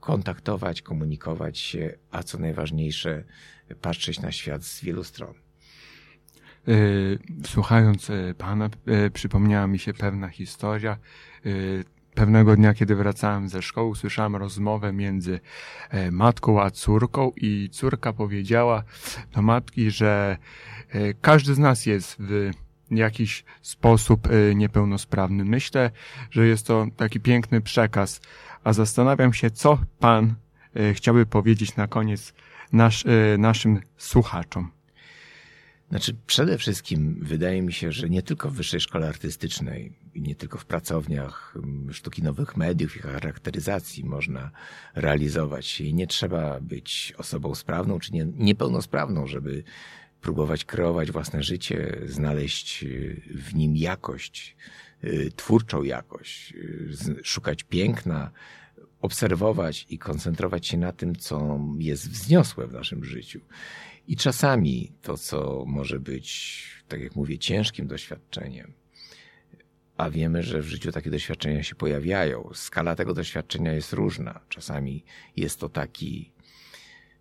kontaktować, 0.00 0.82
komunikować 0.82 1.58
się, 1.58 1.98
a 2.10 2.22
co 2.22 2.38
najważniejsze, 2.38 3.24
patrzeć 3.80 4.20
na 4.20 4.32
świat 4.32 4.64
z 4.64 4.84
wielu 4.84 5.04
stron. 5.04 5.34
Y, 6.68 7.18
słuchając 7.46 8.10
y, 8.10 8.34
pana, 8.38 8.70
przypomniała 9.12 9.66
mi 9.66 9.78
się 9.78 9.94
pewna 9.94 10.28
historia. 10.28 10.98
Pewnego 12.14 12.56
dnia, 12.56 12.74
kiedy 12.74 12.96
wracałem 12.96 13.48
ze 13.48 13.62
szkoły, 13.62 13.88
usłyszałem 13.88 14.36
rozmowę 14.36 14.92
między 14.92 15.40
e, 15.90 16.10
matką 16.10 16.62
a 16.62 16.70
córką 16.70 17.32
i 17.36 17.68
córka 17.72 18.12
powiedziała 18.12 18.82
do 19.34 19.42
matki, 19.42 19.90
że 19.90 20.36
e, 20.88 21.14
każdy 21.14 21.54
z 21.54 21.58
nas 21.58 21.86
jest 21.86 22.16
w 22.18 22.50
jakiś 22.90 23.44
sposób 23.62 24.28
e, 24.30 24.54
niepełnosprawny. 24.54 25.44
Myślę, 25.44 25.90
że 26.30 26.46
jest 26.46 26.66
to 26.66 26.86
taki 26.96 27.20
piękny 27.20 27.60
przekaz, 27.60 28.20
a 28.64 28.72
zastanawiam 28.72 29.32
się, 29.32 29.50
co 29.50 29.78
Pan 29.98 30.34
chciałby 30.94 31.26
powiedzieć 31.26 31.76
na 31.76 31.86
koniec 31.86 32.34
nasz, 32.72 33.04
naszym 33.38 33.80
słuchaczom. 33.96 34.70
Znaczy, 35.92 36.16
przede 36.26 36.58
wszystkim 36.58 37.18
wydaje 37.22 37.62
mi 37.62 37.72
się, 37.72 37.92
że 37.92 38.08
nie 38.08 38.22
tylko 38.22 38.50
w 38.50 38.54
Wyższej 38.54 38.80
Szkole 38.80 39.08
Artystycznej, 39.08 39.92
nie 40.14 40.34
tylko 40.34 40.58
w 40.58 40.64
pracowniach 40.64 41.54
mm, 41.56 41.92
sztuki 41.92 42.22
nowych 42.22 42.56
mediów 42.56 42.96
i 42.96 42.98
charakteryzacji 42.98 44.04
można 44.04 44.50
realizować 44.94 45.66
się 45.66 45.84
i 45.84 45.94
nie 45.94 46.06
trzeba 46.06 46.60
być 46.60 47.14
osobą 47.18 47.54
sprawną 47.54 47.98
czy 47.98 48.12
nie, 48.12 48.26
niepełnosprawną, 48.36 49.26
żeby 49.26 49.64
próbować 50.20 50.64
kreować 50.64 51.10
własne 51.10 51.42
życie, 51.42 51.98
znaleźć 52.06 52.84
y, 52.84 53.22
w 53.34 53.54
nim 53.54 53.76
jakość, 53.76 54.56
y, 55.04 55.32
twórczą 55.36 55.82
jakość, 55.82 56.54
y, 56.54 57.20
szukać 57.22 57.62
piękna, 57.62 58.30
obserwować 59.00 59.86
i 59.90 59.98
koncentrować 59.98 60.66
się 60.66 60.76
na 60.76 60.92
tym, 60.92 61.16
co 61.16 61.60
jest 61.78 62.10
wzniosłe 62.10 62.66
w 62.66 62.72
naszym 62.72 63.04
życiu. 63.04 63.40
I 64.08 64.16
czasami 64.16 64.92
to, 65.02 65.16
co 65.16 65.64
może 65.66 66.00
być, 66.00 66.62
tak 66.88 67.00
jak 67.00 67.16
mówię, 67.16 67.38
ciężkim 67.38 67.86
doświadczeniem, 67.86 68.72
a 69.96 70.10
wiemy, 70.10 70.42
że 70.42 70.62
w 70.62 70.66
życiu 70.66 70.92
takie 70.92 71.10
doświadczenia 71.10 71.62
się 71.62 71.74
pojawiają. 71.74 72.50
Skala 72.54 72.94
tego 72.94 73.14
doświadczenia 73.14 73.72
jest 73.72 73.92
różna. 73.92 74.40
Czasami 74.48 75.04
jest 75.36 75.60
to 75.60 75.68
taki, 75.68 76.32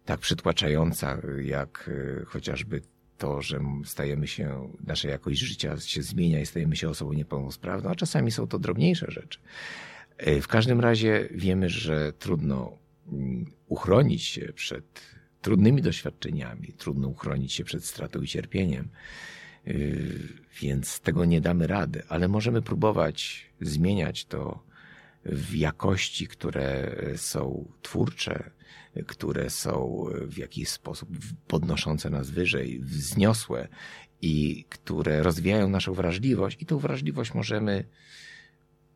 tak 0.06 0.20
przytłaczająca, 0.20 1.22
jak 1.42 1.90
e, 2.22 2.26
chociażby 2.26 2.82
to, 3.18 3.42
że 3.42 3.60
stajemy 3.86 4.28
się, 4.28 4.72
nasza 4.88 5.10
jakość 5.10 5.40
życia 5.40 5.78
się 5.78 6.02
zmienia 6.02 6.40
i 6.40 6.46
stajemy 6.46 6.76
się 6.76 6.90
osobą 6.90 7.14
niepełnosprawną, 7.14 7.90
a 7.90 7.96
czasami 7.96 8.32
są 8.32 8.48
to 8.48 8.60
drobniejsze 8.60 9.12
rzeczy. 9.12 9.40
E, 10.18 10.42
w 10.42 10.48
każdym 10.48 10.80
razie 10.80 11.30
wiemy, 11.32 11.70
że 11.70 12.14
trudno 12.14 12.78
mm, 13.12 13.46
uchronić 13.68 14.24
się 14.24 14.54
przed 14.54 15.21
trudnymi 15.42 15.82
doświadczeniami, 15.82 16.74
trudno 16.78 17.08
uchronić 17.08 17.54
się 17.54 17.64
przed 17.64 17.86
stratą 17.86 18.22
i 18.22 18.28
cierpieniem, 18.28 18.90
e, 19.68 19.74
więc 20.62 21.00
tego 21.00 21.26
nie 21.26 21.42
damy 21.42 21.68
rady, 21.68 22.04
ale 22.10 22.28
możemy 22.28 22.62
próbować 22.62 23.50
zmieniać 23.62 24.26
to 24.26 24.64
w 25.26 25.56
jakości, 25.56 26.28
które 26.28 26.96
są 27.18 27.72
twórcze, 27.82 28.52
które 29.08 29.50
są 29.50 30.06
w 30.28 30.38
jakiś 30.38 30.70
sposób 30.70 31.10
podnoszące 31.48 32.10
nas 32.10 32.30
wyżej, 32.30 32.80
wzniosłe 32.80 33.68
i 34.22 34.66
które 34.70 35.24
rozwijają 35.24 35.70
naszą 35.70 35.94
wrażliwość, 35.94 36.62
i 36.62 36.66
tą 36.66 36.78
wrażliwość 36.78 37.34
możemy 37.34 37.84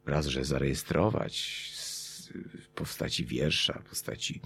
raz, 0.05 0.25
że 0.25 0.45
zarejestrować 0.45 1.65
w 2.63 2.67
postaci 2.67 3.25
wiersza, 3.25 3.81
w 3.85 3.89
postaci 3.89 4.41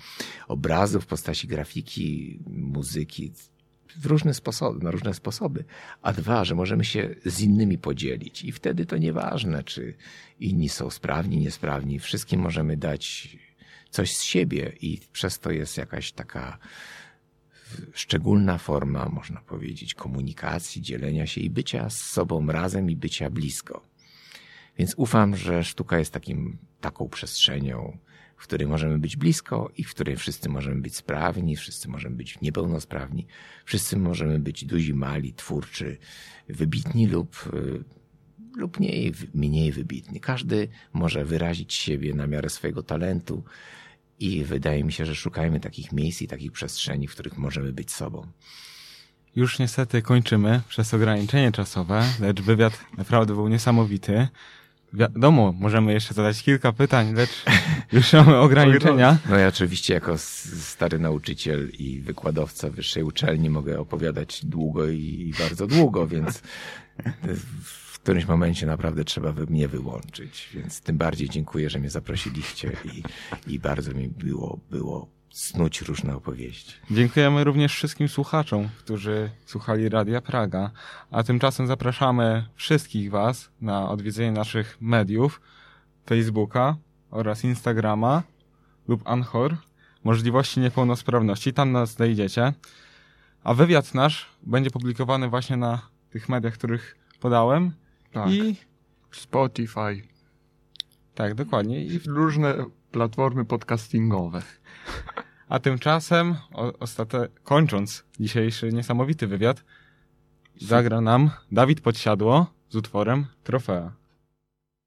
obrazów, 0.48 1.04
w 1.04 1.08
postaci 1.08 1.48
grafiki, 1.48 2.40
muzyki, 2.48 3.32
w 3.96 4.06
różne 4.06 4.34
sposoby, 4.34 4.84
na 4.86 4.92
różne 4.92 5.14
sposoby. 5.14 5.64
A 6.02 6.14
dwa, 6.14 6.46
że 6.46 6.56
możemy 6.56 6.86
się 6.86 7.16
z 7.26 7.42
innymi 7.42 7.78
podzielić 7.78 8.44
i 8.44 8.52
wtedy 8.52 8.86
to 8.86 8.98
nieważne, 8.98 9.64
czy 9.64 9.94
inni 10.40 10.70
są 10.70 10.90
sprawni, 10.90 11.38
niesprawni. 11.38 12.00
Wszystkim 12.00 12.42
możemy 12.42 12.78
dać 12.78 13.38
coś 13.90 14.16
z 14.16 14.24
siebie 14.24 14.74
i 14.82 15.00
przez 15.12 15.40
to 15.40 15.52
jest 15.52 15.78
jakaś 15.78 16.12
taka 16.12 16.58
szczególna 17.94 18.58
forma, 18.58 19.10
można 19.10 19.42
powiedzieć, 19.42 19.94
komunikacji, 19.94 20.82
dzielenia 20.82 21.28
się 21.28 21.42
i 21.42 21.50
bycia 21.50 21.90
z 21.90 22.02
sobą 22.02 22.48
razem 22.48 22.90
i 22.90 22.96
bycia 22.96 23.30
blisko. 23.30 23.90
Więc 24.80 24.94
ufam, 24.98 25.36
że 25.36 25.64
sztuka 25.64 26.00
jest 26.00 26.14
takim, 26.14 26.58
taką 26.82 27.10
przestrzenią, 27.10 27.98
w 28.38 28.44
której 28.44 28.68
możemy 28.68 28.98
być 29.00 29.18
blisko 29.18 29.72
i 29.78 29.84
w 29.84 29.90
której 29.90 30.16
wszyscy 30.16 30.50
możemy 30.50 30.82
być 30.82 30.96
sprawni, 30.96 31.56
wszyscy 31.56 31.88
możemy 31.88 32.16
być 32.16 32.42
niepełnosprawni, 32.42 33.28
wszyscy 33.66 33.98
możemy 33.98 34.40
być 34.40 34.66
duzi, 34.66 34.94
mali, 34.94 35.34
twórczy, 35.34 35.98
wybitni 36.50 37.08
lub, 37.08 37.50
y, 37.54 37.84
lub 38.56 38.80
mniej, 38.80 39.14
mniej 39.34 39.72
wybitni. 39.72 40.20
Każdy 40.20 40.68
może 40.94 41.26
wyrazić 41.26 41.74
siebie 41.74 42.14
na 42.14 42.28
miarę 42.28 42.50
swojego 42.50 42.84
talentu 42.84 43.44
i 44.20 44.44
wydaje 44.44 44.84
mi 44.84 44.92
się, 44.92 45.06
że 45.06 45.16
szukajmy 45.16 45.60
takich 45.60 45.92
miejsc 45.92 46.22
i 46.22 46.28
takich 46.28 46.52
przestrzeni, 46.52 47.08
w 47.08 47.14
których 47.14 47.38
możemy 47.38 47.74
być 47.74 47.92
sobą. 47.92 48.28
Już 49.36 49.60
niestety 49.60 50.02
kończymy 50.02 50.62
przez 50.70 50.94
ograniczenie 50.94 51.52
czasowe, 51.52 52.04
lecz 52.20 52.42
wywiad 52.42 52.86
naprawdę 52.98 53.34
był 53.34 53.48
niesamowity. 53.48 54.28
Wiadomo, 54.94 55.54
możemy 55.60 55.94
jeszcze 55.94 56.14
zadać 56.14 56.44
kilka 56.44 56.72
pytań, 56.74 57.14
lecz 57.14 57.46
już 57.94 58.14
mamy 58.14 58.38
ograniczenia. 58.38 59.18
No 59.30 59.38
ja 59.38 59.48
oczywiście 59.48 59.94
jako 59.94 60.18
stary 60.18 61.00
nauczyciel 61.00 61.70
i 61.70 62.02
wykładowca 62.02 62.70
wyższej 62.70 63.04
uczelni 63.04 63.50
mogę 63.50 63.80
opowiadać 63.80 64.46
długo 64.46 64.88
i 64.88 65.34
bardzo 65.40 65.68
długo, 65.68 66.08
więc 66.08 66.42
w 67.64 68.00
którymś 68.00 68.26
momencie 68.26 68.66
naprawdę 68.66 69.04
trzeba 69.04 69.34
mnie 69.50 69.68
wyłączyć. 69.68 70.50
Więc 70.54 70.82
tym 70.82 70.98
bardziej 70.98 71.30
dziękuję, 71.30 71.70
że 71.70 71.80
mnie 71.80 71.90
zaprosiliście 71.90 72.72
i, 72.86 73.04
i 73.54 73.60
bardzo 73.60 73.94
mi 73.94 74.08
było, 74.08 74.60
było 74.72 75.19
snuć 75.30 75.82
różne 75.82 76.16
opowieści. 76.16 76.74
Dziękujemy 76.92 77.44
również 77.44 77.74
wszystkim 77.74 78.08
słuchaczom, 78.08 78.70
którzy 78.80 79.30
słuchali 79.46 79.90
Radia 79.90 80.22
Praga, 80.22 80.72
a 81.12 81.24
tymczasem 81.24 81.68
zapraszamy 81.68 82.46
wszystkich 82.56 83.12
Was 83.12 83.50
na 83.62 83.90
odwiedzenie 83.90 84.32
naszych 84.32 84.78
mediów, 84.82 85.42
Facebooka 86.06 86.76
oraz 87.12 87.44
Instagrama 87.44 88.24
lub 88.88 89.02
Anchor, 89.08 89.58
możliwości 90.04 90.60
niepełnosprawności, 90.60 91.54
tam 91.54 91.72
nas 91.72 91.92
znajdziecie. 91.92 92.54
A 93.44 93.54
wywiad 93.54 93.94
nasz 93.94 94.26
będzie 94.44 94.70
publikowany 94.70 95.30
właśnie 95.30 95.58
na 95.58 95.82
tych 96.10 96.30
mediach, 96.30 96.54
których 96.54 96.96
podałem. 97.20 97.72
Tak. 98.12 98.32
I 98.32 98.56
Spotify. 99.12 100.04
Tak, 101.16 101.34
dokładnie. 101.34 101.86
I 101.86 102.00
różne 102.00 102.56
platformy 102.92 103.46
podcastingowe. 103.46 104.42
A 105.50 105.60
tymczasem, 105.60 106.36
ostate... 106.80 107.28
kończąc 107.44 108.04
dzisiejszy 108.20 108.74
niesamowity 108.74 109.28
wywiad, 109.28 109.64
zagra 110.62 111.02
nam 111.02 111.30
Dawid 111.52 111.82
Podsiadło 111.82 112.48
z 112.70 112.76
utworem 112.76 113.26
Trofea. 113.44 113.99